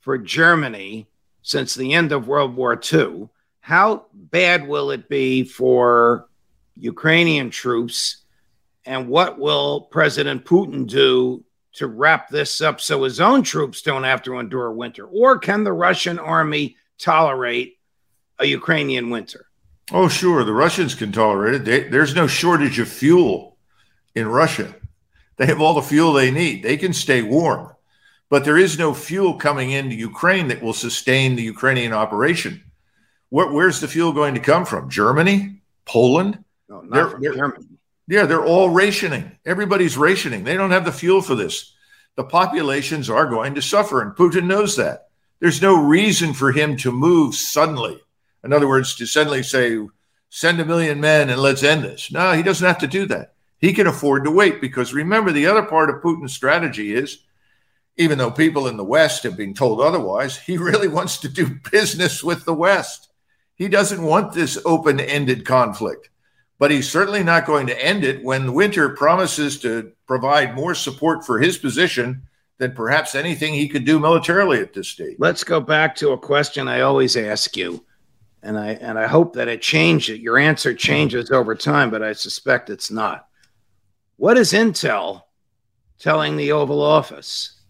for 0.00 0.18
Germany 0.18 1.08
since 1.40 1.74
the 1.74 1.94
end 1.94 2.12
of 2.12 2.28
World 2.28 2.54
War 2.54 2.78
II. 2.92 3.30
How 3.60 4.04
bad 4.12 4.68
will 4.68 4.90
it 4.90 5.08
be 5.08 5.44
for 5.44 6.28
Ukrainian 6.76 7.48
troops? 7.48 8.18
And 8.84 9.08
what 9.08 9.38
will 9.38 9.80
President 9.90 10.44
Putin 10.44 10.86
do 10.86 11.42
to 11.72 11.86
wrap 11.86 12.28
this 12.28 12.60
up 12.60 12.82
so 12.82 13.04
his 13.04 13.18
own 13.18 13.42
troops 13.42 13.80
don't 13.80 14.04
have 14.04 14.22
to 14.24 14.38
endure 14.38 14.70
winter? 14.72 15.06
Or 15.06 15.38
can 15.38 15.64
the 15.64 15.72
Russian 15.72 16.18
army 16.18 16.76
tolerate 16.98 17.78
a 18.38 18.44
Ukrainian 18.44 19.08
winter? 19.08 19.45
Oh, 19.92 20.08
sure. 20.08 20.44
The 20.44 20.52
Russians 20.52 20.94
can 20.94 21.12
tolerate 21.12 21.54
it. 21.54 21.64
They, 21.64 21.88
there's 21.88 22.14
no 22.14 22.26
shortage 22.26 22.78
of 22.78 22.88
fuel 22.88 23.56
in 24.14 24.26
Russia. 24.26 24.74
They 25.36 25.46
have 25.46 25.60
all 25.60 25.74
the 25.74 25.82
fuel 25.82 26.12
they 26.12 26.30
need. 26.30 26.62
They 26.62 26.76
can 26.76 26.92
stay 26.92 27.22
warm. 27.22 27.72
But 28.28 28.44
there 28.44 28.58
is 28.58 28.78
no 28.78 28.94
fuel 28.94 29.34
coming 29.34 29.70
into 29.70 29.94
Ukraine 29.94 30.48
that 30.48 30.62
will 30.62 30.72
sustain 30.72 31.36
the 31.36 31.42
Ukrainian 31.42 31.92
operation. 31.92 32.64
Where, 33.28 33.52
where's 33.52 33.80
the 33.80 33.88
fuel 33.88 34.12
going 34.12 34.34
to 34.34 34.40
come 34.40 34.64
from? 34.64 34.90
Germany? 34.90 35.60
Poland? 35.84 36.42
No, 36.68 36.80
not 36.80 36.90
they're, 36.90 37.08
from 37.08 37.22
they're, 37.22 37.34
Germany. 37.34 37.66
Yeah, 38.08 38.26
they're 38.26 38.44
all 38.44 38.70
rationing. 38.70 39.38
Everybody's 39.44 39.96
rationing. 39.96 40.42
They 40.42 40.56
don't 40.56 40.70
have 40.72 40.84
the 40.84 40.92
fuel 40.92 41.22
for 41.22 41.34
this. 41.34 41.74
The 42.16 42.24
populations 42.24 43.10
are 43.10 43.26
going 43.26 43.54
to 43.54 43.62
suffer, 43.62 44.00
and 44.00 44.12
Putin 44.12 44.46
knows 44.46 44.76
that. 44.76 45.08
There's 45.38 45.60
no 45.60 45.80
reason 45.80 46.32
for 46.32 46.50
him 46.50 46.76
to 46.78 46.90
move 46.90 47.34
suddenly. 47.34 48.00
In 48.46 48.52
other 48.52 48.68
words, 48.68 48.94
to 48.94 49.06
suddenly 49.06 49.42
say, 49.42 49.78
send 50.30 50.60
a 50.60 50.64
million 50.64 51.00
men 51.00 51.28
and 51.28 51.40
let's 51.40 51.62
end 51.62 51.84
this. 51.84 52.10
No, 52.10 52.32
he 52.32 52.42
doesn't 52.42 52.66
have 52.66 52.78
to 52.78 52.86
do 52.86 53.06
that. 53.06 53.34
He 53.58 53.72
can 53.72 53.86
afford 53.86 54.24
to 54.24 54.30
wait 54.30 54.60
because 54.60 54.94
remember, 54.94 55.32
the 55.32 55.46
other 55.46 55.62
part 55.62 55.90
of 55.90 56.02
Putin's 56.02 56.34
strategy 56.34 56.94
is 56.94 57.18
even 57.96 58.18
though 58.18 58.30
people 58.30 58.66
in 58.66 58.76
the 58.76 58.84
West 58.84 59.22
have 59.22 59.36
been 59.36 59.54
told 59.54 59.80
otherwise, 59.80 60.38
he 60.38 60.58
really 60.58 60.88
wants 60.88 61.18
to 61.18 61.28
do 61.28 61.58
business 61.70 62.22
with 62.22 62.44
the 62.44 62.54
West. 62.54 63.08
He 63.54 63.68
doesn't 63.68 64.02
want 64.02 64.32
this 64.32 64.58
open 64.64 65.00
ended 65.00 65.46
conflict, 65.46 66.10
but 66.58 66.70
he's 66.70 66.90
certainly 66.90 67.24
not 67.24 67.46
going 67.46 67.66
to 67.68 67.84
end 67.84 68.04
it 68.04 68.22
when 68.22 68.52
Winter 68.52 68.90
promises 68.90 69.58
to 69.60 69.92
provide 70.06 70.54
more 70.54 70.74
support 70.74 71.24
for 71.24 71.38
his 71.38 71.56
position 71.56 72.22
than 72.58 72.72
perhaps 72.72 73.14
anything 73.14 73.54
he 73.54 73.68
could 73.68 73.84
do 73.84 73.98
militarily 73.98 74.60
at 74.60 74.72
this 74.72 74.88
stage. 74.88 75.16
Let's 75.18 75.44
go 75.44 75.60
back 75.60 75.96
to 75.96 76.10
a 76.10 76.18
question 76.18 76.68
I 76.68 76.80
always 76.80 77.16
ask 77.16 77.56
you. 77.56 77.84
And 78.46 78.56
I 78.56 78.74
and 78.74 78.96
I 78.96 79.08
hope 79.08 79.32
that 79.34 79.48
it 79.48 79.60
changes. 79.60 80.20
Your 80.20 80.38
answer 80.38 80.72
changes 80.72 81.32
over 81.32 81.56
time, 81.56 81.90
but 81.90 82.00
I 82.00 82.12
suspect 82.12 82.70
it's 82.70 82.92
not. 82.92 83.26
What 84.18 84.38
is 84.38 84.52
Intel 84.52 85.22
telling 85.98 86.36
the 86.36 86.52
Oval 86.52 86.80
Office? 86.80 87.60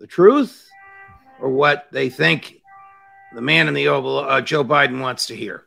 The 0.00 0.06
truth 0.08 0.68
or 1.40 1.50
what 1.50 1.86
they 1.92 2.10
think 2.10 2.60
the 3.36 3.40
man 3.40 3.68
in 3.68 3.74
the 3.74 3.86
Oval, 3.86 4.18
uh, 4.18 4.40
Joe 4.40 4.64
Biden, 4.64 5.00
wants 5.00 5.26
to 5.26 5.36
hear? 5.36 5.64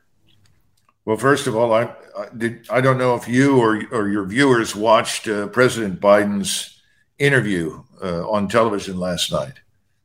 Well, 1.06 1.16
first 1.16 1.48
of 1.48 1.56
all, 1.56 1.74
I, 1.74 1.84
I, 2.18 2.28
did. 2.36 2.68
I 2.70 2.82
don't 2.82 2.98
know 2.98 3.16
if 3.16 3.30
you 3.30 3.58
or 3.58 3.82
or 3.92 4.10
your 4.10 4.26
viewers 4.26 4.76
watched 4.76 5.30
uh, 5.30 5.48
President 5.48 6.02
Biden's 6.02 6.82
interview 7.18 7.82
uh, 8.04 8.30
on 8.30 8.50
television 8.50 9.00
last 9.00 9.32
night, 9.32 9.62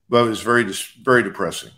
but 0.08 0.24
it 0.24 0.28
was 0.28 0.42
very 0.42 0.72
very 1.02 1.24
depressing. 1.24 1.72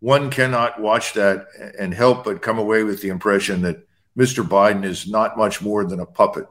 One 0.00 0.30
cannot 0.30 0.80
watch 0.80 1.12
that 1.14 1.46
and 1.78 1.92
help 1.92 2.24
but 2.24 2.42
come 2.42 2.58
away 2.58 2.82
with 2.82 3.02
the 3.02 3.08
impression 3.08 3.62
that 3.62 3.86
Mr. 4.18 4.46
Biden 4.46 4.84
is 4.84 5.06
not 5.06 5.36
much 5.36 5.62
more 5.62 5.84
than 5.84 6.00
a 6.00 6.06
puppet. 6.06 6.46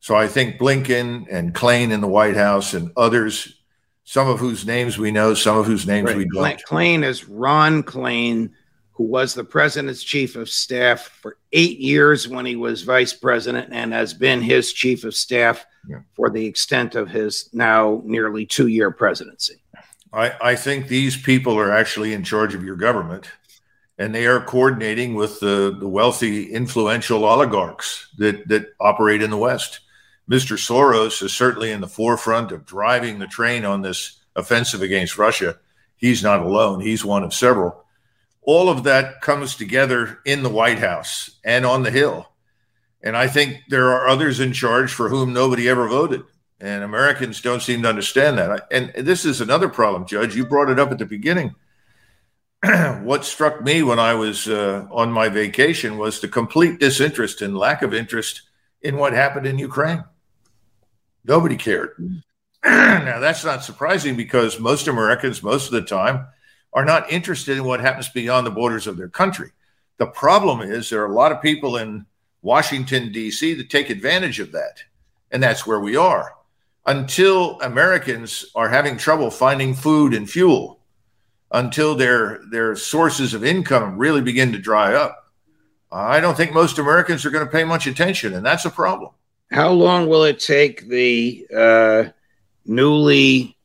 So 0.00 0.14
I 0.14 0.26
think 0.26 0.58
Blinken 0.58 1.26
and 1.30 1.54
Klain 1.54 1.92
in 1.92 2.00
the 2.00 2.08
White 2.08 2.36
House 2.36 2.74
and 2.74 2.90
others 2.96 3.60
some 4.04 4.28
of 4.28 4.40
whose 4.40 4.66
names 4.66 4.98
we 4.98 5.12
know, 5.12 5.34
some 5.34 5.56
of 5.56 5.66
whose 5.66 5.86
names 5.86 6.08
right. 6.08 6.16
we 6.16 6.28
don't. 6.34 6.60
Klain 6.66 7.04
is 7.04 7.28
Ron 7.28 7.84
Klain, 7.84 8.50
who 8.90 9.04
was 9.04 9.34
the 9.34 9.44
president's 9.44 10.02
chief 10.02 10.34
of 10.34 10.48
staff 10.48 11.02
for 11.22 11.36
eight 11.52 11.78
years 11.78 12.26
when 12.26 12.44
he 12.44 12.56
was 12.56 12.82
vice 12.82 13.12
president 13.12 13.68
and 13.72 13.92
has 13.92 14.12
been 14.12 14.42
his 14.42 14.72
chief 14.72 15.04
of 15.04 15.14
staff 15.14 15.64
yeah. 15.88 16.00
for 16.14 16.28
the 16.28 16.44
extent 16.44 16.96
of 16.96 17.08
his 17.08 17.50
now 17.52 18.02
nearly 18.04 18.44
two 18.44 18.66
year 18.66 18.90
presidency. 18.90 19.62
I, 20.12 20.32
I 20.40 20.56
think 20.56 20.88
these 20.88 21.16
people 21.16 21.58
are 21.58 21.72
actually 21.72 22.12
in 22.12 22.24
charge 22.24 22.54
of 22.54 22.64
your 22.64 22.76
government 22.76 23.30
and 23.98 24.14
they 24.14 24.26
are 24.26 24.40
coordinating 24.40 25.14
with 25.14 25.40
the, 25.40 25.76
the 25.78 25.88
wealthy, 25.88 26.52
influential 26.52 27.24
oligarchs 27.24 28.08
that, 28.18 28.48
that 28.48 28.72
operate 28.80 29.22
in 29.22 29.30
the 29.30 29.36
West. 29.36 29.80
Mr. 30.28 30.56
Soros 30.56 31.22
is 31.22 31.32
certainly 31.32 31.70
in 31.70 31.80
the 31.80 31.86
forefront 31.86 32.50
of 32.50 32.64
driving 32.64 33.18
the 33.18 33.26
train 33.26 33.64
on 33.64 33.82
this 33.82 34.20
offensive 34.36 34.80
against 34.80 35.18
Russia. 35.18 35.58
He's 35.96 36.22
not 36.22 36.40
alone, 36.40 36.80
he's 36.80 37.04
one 37.04 37.24
of 37.24 37.34
several. 37.34 37.84
all 38.42 38.68
of 38.68 38.84
that 38.84 39.20
comes 39.20 39.54
together 39.54 40.18
in 40.24 40.42
the 40.42 40.48
White 40.48 40.78
House 40.78 41.38
and 41.44 41.66
on 41.66 41.82
the 41.82 41.90
Hill. 41.90 42.26
And 43.02 43.16
I 43.16 43.28
think 43.28 43.58
there 43.68 43.90
are 43.90 44.08
others 44.08 44.40
in 44.40 44.52
charge 44.52 44.92
for 44.92 45.08
whom 45.08 45.32
nobody 45.32 45.68
ever 45.68 45.88
voted. 45.88 46.22
And 46.60 46.84
Americans 46.84 47.40
don't 47.40 47.62
seem 47.62 47.82
to 47.82 47.88
understand 47.88 48.36
that. 48.38 48.66
And 48.70 48.92
this 48.94 49.24
is 49.24 49.40
another 49.40 49.68
problem, 49.68 50.06
Judge. 50.06 50.36
You 50.36 50.44
brought 50.44 50.68
it 50.68 50.78
up 50.78 50.92
at 50.92 50.98
the 50.98 51.06
beginning. 51.06 51.54
what 53.02 53.24
struck 53.24 53.62
me 53.62 53.82
when 53.82 53.98
I 53.98 54.12
was 54.12 54.46
uh, 54.46 54.86
on 54.90 55.10
my 55.10 55.30
vacation 55.30 55.96
was 55.96 56.20
the 56.20 56.28
complete 56.28 56.78
disinterest 56.78 57.40
and 57.40 57.56
lack 57.56 57.80
of 57.80 57.94
interest 57.94 58.42
in 58.82 58.98
what 58.98 59.14
happened 59.14 59.46
in 59.46 59.58
Ukraine. 59.58 60.04
Nobody 61.24 61.56
cared. 61.56 61.96
now, 62.64 63.18
that's 63.18 63.44
not 63.44 63.64
surprising 63.64 64.16
because 64.16 64.60
most 64.60 64.88
Americans, 64.88 65.42
most 65.42 65.66
of 65.66 65.72
the 65.72 65.82
time, 65.82 66.26
are 66.74 66.84
not 66.84 67.10
interested 67.10 67.56
in 67.56 67.64
what 67.64 67.80
happens 67.80 68.10
beyond 68.10 68.46
the 68.46 68.50
borders 68.50 68.86
of 68.86 68.98
their 68.98 69.08
country. 69.08 69.50
The 69.96 70.06
problem 70.06 70.60
is 70.60 70.88
there 70.90 71.02
are 71.02 71.10
a 71.10 71.14
lot 71.14 71.32
of 71.32 71.42
people 71.42 71.78
in 71.78 72.04
Washington, 72.42 73.12
D.C. 73.12 73.54
that 73.54 73.70
take 73.70 73.88
advantage 73.88 74.38
of 74.38 74.52
that. 74.52 74.82
And 75.30 75.42
that's 75.42 75.66
where 75.66 75.80
we 75.80 75.96
are. 75.96 76.34
Until 76.86 77.60
Americans 77.60 78.46
are 78.54 78.68
having 78.68 78.96
trouble 78.96 79.30
finding 79.30 79.74
food 79.74 80.14
and 80.14 80.28
fuel, 80.28 80.80
until 81.52 81.94
their 81.94 82.40
their 82.50 82.76
sources 82.76 83.34
of 83.34 83.44
income 83.44 83.98
really 83.98 84.22
begin 84.22 84.52
to 84.52 84.58
dry 84.58 84.94
up. 84.94 85.30
I 85.92 86.20
don't 86.20 86.36
think 86.36 86.52
most 86.52 86.78
Americans 86.78 87.26
are 87.26 87.30
going 87.30 87.44
to 87.44 87.50
pay 87.50 87.64
much 87.64 87.86
attention, 87.86 88.34
and 88.34 88.46
that's 88.46 88.64
a 88.64 88.70
problem. 88.70 89.10
How 89.50 89.70
long 89.70 90.08
will 90.08 90.22
it 90.22 90.38
take 90.38 90.88
the 90.88 91.46
uh, 91.54 92.04
newly 92.64 93.56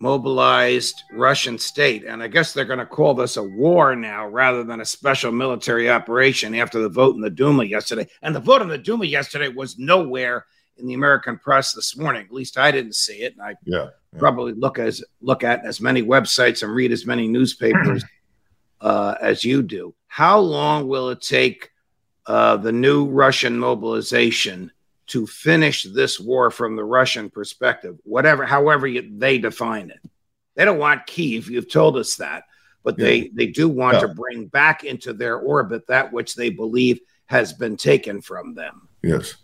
mobilized 0.00 1.04
Russian 1.12 1.58
state? 1.58 2.04
And 2.04 2.20
I 2.20 2.26
guess 2.26 2.52
they're 2.52 2.64
going 2.64 2.80
to 2.80 2.86
call 2.86 3.14
this 3.14 3.36
a 3.36 3.42
war 3.44 3.94
now 3.94 4.26
rather 4.26 4.64
than 4.64 4.80
a 4.80 4.84
special 4.84 5.30
military 5.30 5.88
operation 5.88 6.56
after 6.56 6.80
the 6.80 6.88
vote 6.88 7.14
in 7.14 7.20
the 7.20 7.30
Duma 7.30 7.62
yesterday. 7.62 8.08
And 8.22 8.34
the 8.34 8.40
vote 8.40 8.62
in 8.62 8.68
the 8.68 8.78
Duma 8.78 9.04
yesterday 9.04 9.48
was 9.48 9.78
nowhere 9.78 10.46
in 10.78 10.86
the 10.86 10.94
American 10.94 11.38
press 11.38 11.72
this 11.72 11.96
morning. 11.96 12.24
At 12.24 12.32
least 12.32 12.58
I 12.58 12.70
didn't 12.70 12.94
see 12.94 13.22
it. 13.22 13.34
And 13.34 13.42
I 13.42 13.54
yeah, 13.64 13.88
yeah. 14.12 14.18
probably 14.18 14.52
look 14.52 14.78
as 14.78 15.04
look 15.20 15.44
at 15.44 15.64
as 15.64 15.80
many 15.80 16.02
websites 16.02 16.62
and 16.62 16.74
read 16.74 16.92
as 16.92 17.06
many 17.06 17.28
newspapers 17.28 18.04
uh, 18.80 19.14
as 19.20 19.44
you 19.44 19.62
do. 19.62 19.94
How 20.06 20.38
long 20.38 20.88
will 20.88 21.10
it 21.10 21.20
take 21.20 21.70
uh, 22.26 22.56
the 22.56 22.72
new 22.72 23.06
Russian 23.06 23.58
mobilization 23.58 24.72
to 25.08 25.26
finish 25.26 25.84
this 25.84 26.20
war 26.20 26.50
from 26.50 26.76
the 26.76 26.84
Russian 26.84 27.30
perspective? 27.30 27.98
Whatever, 28.04 28.44
however 28.44 28.86
you, 28.86 29.10
they 29.18 29.38
define 29.38 29.90
it, 29.90 30.00
they 30.54 30.64
don't 30.64 30.78
want 30.78 31.06
Kiev. 31.06 31.48
You've 31.48 31.70
told 31.70 31.96
us 31.96 32.16
that, 32.16 32.44
but 32.82 32.98
yeah. 32.98 33.04
they 33.04 33.28
they 33.28 33.46
do 33.46 33.68
want 33.68 33.94
yeah. 33.94 34.00
to 34.02 34.08
bring 34.08 34.46
back 34.46 34.84
into 34.84 35.12
their 35.12 35.38
orbit 35.38 35.86
that 35.86 36.12
which 36.12 36.34
they 36.34 36.50
believe 36.50 37.00
has 37.26 37.52
been 37.52 37.76
taken 37.76 38.20
from 38.20 38.54
them. 38.54 38.88
Yes. 39.02 39.36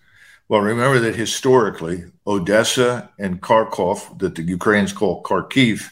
Well, 0.48 0.61
remember 0.61 1.00
that 1.00 1.16
historically, 1.16 2.04
Odessa 2.26 3.11
and 3.18 3.40
Kharkov, 3.40 4.18
that 4.18 4.35
the 4.35 4.42
Ukrainians 4.42 4.92
call 4.92 5.22
Kharkiv, 5.22 5.90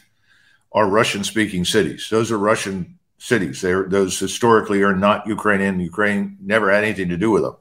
are 0.71 0.87
Russian 0.87 1.23
speaking 1.23 1.65
cities. 1.65 2.07
Those 2.09 2.31
are 2.31 2.37
Russian 2.37 2.99
cities. 3.17 3.61
They're, 3.61 3.87
those 3.87 4.19
historically 4.19 4.83
are 4.83 4.95
not 4.95 5.27
Ukrainian. 5.27 5.79
Ukraine 5.79 6.37
never 6.41 6.71
had 6.71 6.83
anything 6.83 7.09
to 7.09 7.17
do 7.17 7.31
with 7.31 7.43
them. 7.43 7.55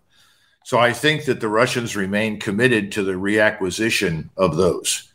So 0.65 0.79
I 0.79 0.93
think 0.93 1.25
that 1.25 1.41
the 1.41 1.49
Russians 1.49 1.97
remain 1.97 2.41
committed 2.41 2.93
to 2.93 3.03
the 3.03 3.13
reacquisition 3.13 4.31
of 4.37 4.57
those. 4.57 5.13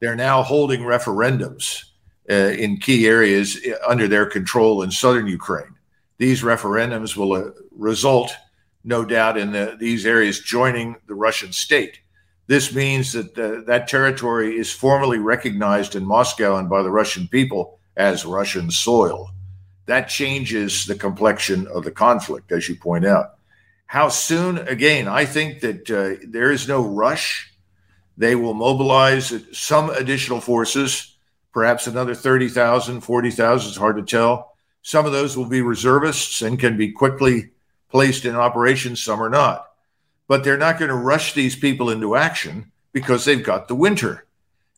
They're 0.00 0.16
now 0.16 0.42
holding 0.42 0.80
referendums 0.80 1.84
uh, 2.30 2.34
in 2.34 2.78
key 2.78 3.06
areas 3.06 3.58
uh, 3.66 3.76
under 3.88 4.08
their 4.08 4.26
control 4.26 4.82
in 4.82 4.90
southern 4.90 5.26
Ukraine. 5.26 5.74
These 6.18 6.42
referendums 6.42 7.16
will 7.16 7.32
uh, 7.32 7.50
result 7.76 8.36
no 8.84 9.04
doubt, 9.04 9.36
in 9.36 9.52
the, 9.52 9.76
these 9.78 10.06
areas 10.06 10.40
joining 10.40 10.96
the 11.06 11.14
Russian 11.14 11.52
state. 11.52 12.00
This 12.46 12.74
means 12.74 13.12
that 13.12 13.34
the, 13.34 13.62
that 13.66 13.86
territory 13.86 14.58
is 14.58 14.72
formally 14.72 15.18
recognized 15.18 15.94
in 15.94 16.04
Moscow 16.04 16.56
and 16.56 16.68
by 16.68 16.82
the 16.82 16.90
Russian 16.90 17.28
people 17.28 17.78
as 17.96 18.24
Russian 18.24 18.70
soil. 18.70 19.30
That 19.86 20.08
changes 20.08 20.86
the 20.86 20.94
complexion 20.94 21.66
of 21.68 21.84
the 21.84 21.90
conflict, 21.90 22.52
as 22.52 22.68
you 22.68 22.74
point 22.74 23.04
out. 23.04 23.34
How 23.86 24.08
soon? 24.08 24.58
Again, 24.58 25.08
I 25.08 25.24
think 25.24 25.60
that 25.60 25.90
uh, 25.90 26.24
there 26.26 26.50
is 26.50 26.68
no 26.68 26.82
rush. 26.86 27.52
They 28.16 28.34
will 28.36 28.54
mobilize 28.54 29.32
some 29.52 29.90
additional 29.90 30.40
forces, 30.40 31.16
perhaps 31.52 31.86
another 31.86 32.14
30,000, 32.14 33.00
40,000, 33.00 33.68
it's 33.68 33.76
hard 33.76 33.96
to 33.96 34.02
tell. 34.02 34.56
Some 34.82 35.06
of 35.06 35.12
those 35.12 35.36
will 35.36 35.48
be 35.48 35.60
reservists 35.60 36.40
and 36.42 36.58
can 36.58 36.76
be 36.76 36.92
quickly 36.92 37.50
placed 37.90 38.24
in 38.24 38.36
operation, 38.36 38.96
some 38.96 39.22
are 39.22 39.30
not. 39.30 39.66
But 40.28 40.44
they're 40.44 40.56
not 40.56 40.78
going 40.78 40.90
to 40.90 40.94
rush 40.94 41.32
these 41.32 41.56
people 41.56 41.90
into 41.90 42.16
action 42.16 42.70
because 42.92 43.24
they've 43.24 43.42
got 43.42 43.68
the 43.68 43.74
winter. 43.74 44.26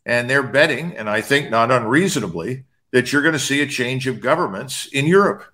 And 0.05 0.29
they're 0.29 0.43
betting, 0.43 0.97
and 0.97 1.09
I 1.09 1.21
think 1.21 1.51
not 1.51 1.71
unreasonably, 1.71 2.65
that 2.91 3.13
you're 3.13 3.23
going 3.23 3.33
to 3.33 3.39
see 3.39 3.61
a 3.61 3.67
change 3.67 4.07
of 4.07 4.21
governments 4.21 4.87
in 4.87 5.07
Europe. 5.07 5.45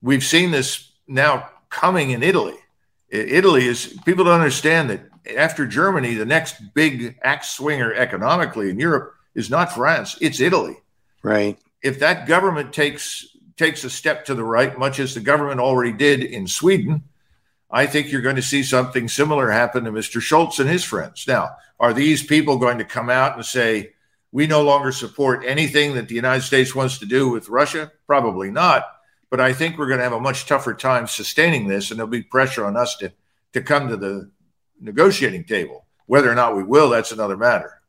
We've 0.00 0.24
seen 0.24 0.50
this 0.50 0.92
now 1.06 1.48
coming 1.70 2.10
in 2.10 2.22
Italy. 2.22 2.54
Italy 3.10 3.66
is, 3.66 3.98
people 4.04 4.24
don't 4.24 4.40
understand 4.40 4.90
that 4.90 5.00
after 5.36 5.66
Germany, 5.66 6.14
the 6.14 6.26
next 6.26 6.74
big 6.74 7.18
axe 7.22 7.50
swinger 7.50 7.92
economically 7.92 8.70
in 8.70 8.78
Europe 8.78 9.14
is 9.34 9.50
not 9.50 9.72
France, 9.72 10.16
it's 10.20 10.40
Italy. 10.40 10.76
Right. 11.22 11.58
If 11.82 11.98
that 12.00 12.26
government 12.26 12.72
takes 12.72 13.26
takes 13.58 13.84
a 13.84 13.90
step 13.90 14.24
to 14.24 14.34
the 14.34 14.44
right, 14.44 14.78
much 14.78 15.00
as 15.00 15.14
the 15.14 15.20
government 15.20 15.60
already 15.60 15.92
did 15.92 16.22
in 16.22 16.46
Sweden, 16.46 17.02
I 17.70 17.86
think 17.86 18.10
you're 18.10 18.22
going 18.22 18.36
to 18.36 18.42
see 18.42 18.62
something 18.62 19.08
similar 19.08 19.50
happen 19.50 19.84
to 19.84 19.92
Mr. 19.92 20.20
Scholz 20.20 20.58
and 20.58 20.70
his 20.70 20.84
friends. 20.84 21.26
Now, 21.26 21.56
are 21.78 21.92
these 21.92 22.22
people 22.22 22.56
going 22.56 22.78
to 22.78 22.84
come 22.84 23.10
out 23.10 23.36
and 23.36 23.44
say, 23.44 23.92
we 24.32 24.46
no 24.46 24.62
longer 24.62 24.92
support 24.92 25.44
anything 25.44 25.94
that 25.94 26.08
the 26.08 26.14
United 26.14 26.42
States 26.42 26.74
wants 26.74 26.98
to 26.98 27.06
do 27.06 27.28
with 27.28 27.48
Russia? 27.48 27.92
Probably 28.06 28.50
not. 28.50 28.86
But 29.30 29.40
I 29.40 29.52
think 29.52 29.76
we're 29.76 29.88
going 29.88 29.98
to 29.98 30.04
have 30.04 30.12
a 30.14 30.20
much 30.20 30.46
tougher 30.46 30.72
time 30.72 31.06
sustaining 31.06 31.68
this, 31.68 31.90
and 31.90 31.98
there'll 31.98 32.10
be 32.10 32.22
pressure 32.22 32.64
on 32.64 32.76
us 32.76 32.96
to, 32.96 33.12
to 33.52 33.60
come 33.60 33.88
to 33.88 33.96
the 33.96 34.30
negotiating 34.80 35.44
table. 35.44 35.84
Whether 36.06 36.30
or 36.30 36.34
not 36.34 36.56
we 36.56 36.62
will, 36.62 36.88
that's 36.88 37.12
another 37.12 37.36
matter. 37.36 37.82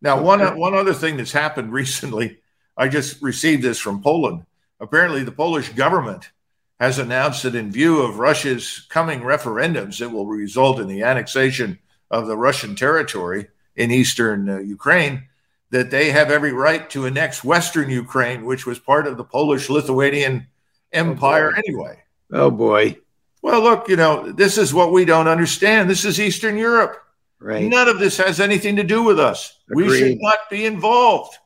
Now, 0.00 0.20
one, 0.22 0.58
one 0.58 0.74
other 0.74 0.94
thing 0.94 1.18
that's 1.18 1.32
happened 1.32 1.72
recently, 1.74 2.38
I 2.76 2.88
just 2.88 3.20
received 3.20 3.62
this 3.62 3.78
from 3.78 4.02
Poland 4.02 4.46
apparently 4.80 5.22
the 5.22 5.32
Polish 5.32 5.70
government 5.70 6.30
has 6.78 6.98
announced 6.98 7.42
that 7.42 7.54
in 7.54 7.72
view 7.72 8.02
of 8.02 8.18
Russia's 8.18 8.86
coming 8.90 9.20
referendums 9.20 9.98
that 9.98 10.10
will 10.10 10.26
result 10.26 10.78
in 10.78 10.88
the 10.88 11.02
annexation 11.02 11.78
of 12.10 12.26
the 12.26 12.36
Russian 12.36 12.76
territory 12.76 13.48
in 13.74 13.90
eastern 13.90 14.48
uh, 14.48 14.58
Ukraine, 14.58 15.28
that 15.70 15.90
they 15.90 16.10
have 16.10 16.30
every 16.30 16.52
right 16.52 16.88
to 16.90 17.06
annex 17.06 17.42
western 17.42 17.90
Ukraine, 17.90 18.44
which 18.44 18.66
was 18.66 18.78
part 18.78 19.06
of 19.06 19.16
the 19.16 19.24
Polish 19.24 19.68
Lithuanian 19.68 20.46
Empire 20.92 21.52
oh 21.54 21.58
anyway. 21.58 22.02
Oh 22.32 22.50
boy. 22.50 22.98
Well, 23.42 23.62
look, 23.62 23.88
you 23.88 23.96
know, 23.96 24.32
this 24.32 24.58
is 24.58 24.74
what 24.74 24.92
we 24.92 25.04
don't 25.04 25.28
understand. 25.28 25.88
This 25.88 26.04
is 26.04 26.20
Eastern 26.20 26.56
Europe. 26.56 27.02
Right. 27.38 27.64
None 27.64 27.88
of 27.88 27.98
this 27.98 28.16
has 28.16 28.40
anything 28.40 28.76
to 28.76 28.82
do 28.82 29.02
with 29.02 29.20
us. 29.20 29.58
Agreed. 29.70 29.86
We 29.86 29.98
should 29.98 30.18
not 30.20 30.38
be 30.50 30.64
involved 30.64 31.36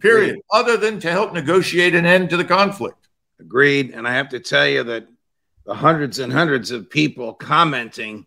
period, 0.00 0.38
other 0.52 0.76
than 0.76 1.00
to 1.00 1.10
help 1.10 1.32
negotiate 1.32 1.94
an 1.94 2.06
end 2.06 2.30
to 2.30 2.36
the 2.36 2.44
conflict. 2.44 3.08
Agreed. 3.40 3.90
And 3.90 4.06
I 4.06 4.14
have 4.14 4.30
to 4.30 4.40
tell 4.40 4.66
you 4.66 4.82
that 4.84 5.06
the 5.64 5.74
hundreds 5.74 6.18
and 6.18 6.32
hundreds 6.32 6.70
of 6.70 6.88
people 6.88 7.34
commenting 7.34 8.26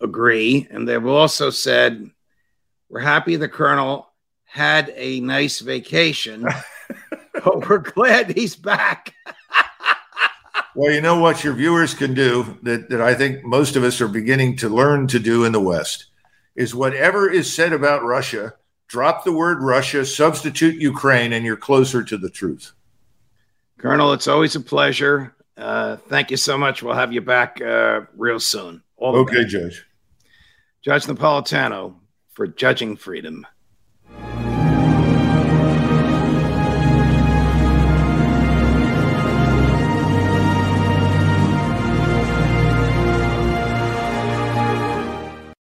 agree. 0.00 0.66
And 0.70 0.88
they've 0.88 1.04
also 1.06 1.50
said, 1.50 2.10
We're 2.88 3.00
happy 3.00 3.36
the 3.36 3.48
Colonel 3.48 4.08
had 4.44 4.92
a 4.96 5.20
nice 5.20 5.60
vacation, 5.60 6.42
but 7.32 7.68
we're 7.68 7.78
glad 7.78 8.36
he's 8.36 8.56
back. 8.56 9.14
well, 10.74 10.92
you 10.92 11.00
know 11.00 11.18
what 11.18 11.44
your 11.44 11.54
viewers 11.54 11.94
can 11.94 12.14
do 12.14 12.58
that, 12.62 12.88
that 12.90 13.00
I 13.00 13.14
think 13.14 13.44
most 13.44 13.76
of 13.76 13.84
us 13.84 14.00
are 14.00 14.08
beginning 14.08 14.56
to 14.58 14.68
learn 14.68 15.06
to 15.08 15.18
do 15.18 15.44
in 15.44 15.52
the 15.52 15.60
West 15.60 16.06
is 16.56 16.74
whatever 16.74 17.30
is 17.30 17.54
said 17.54 17.72
about 17.72 18.02
Russia 18.02 18.54
drop 18.88 19.24
the 19.24 19.32
word 19.32 19.62
Russia, 19.62 20.04
substitute 20.04 20.76
Ukraine, 20.76 21.32
and 21.32 21.44
you're 21.44 21.56
closer 21.56 22.02
to 22.02 22.18
the 22.18 22.30
truth. 22.30 22.72
Colonel, 23.78 24.12
it's 24.12 24.26
always 24.26 24.56
a 24.56 24.60
pleasure. 24.60 25.34
Uh, 25.56 25.96
thank 25.96 26.30
you 26.30 26.36
so 26.36 26.58
much. 26.58 26.82
We'll 26.82 26.94
have 26.94 27.12
you 27.12 27.20
back 27.20 27.60
uh, 27.60 28.02
real 28.16 28.40
soon. 28.40 28.82
okay, 29.00 29.42
best. 29.42 29.50
Judge. 29.50 29.86
Judge 30.82 31.04
Napolitano 31.04 31.94
for 32.30 32.46
Judging 32.46 32.96
Freedom. 32.96 33.46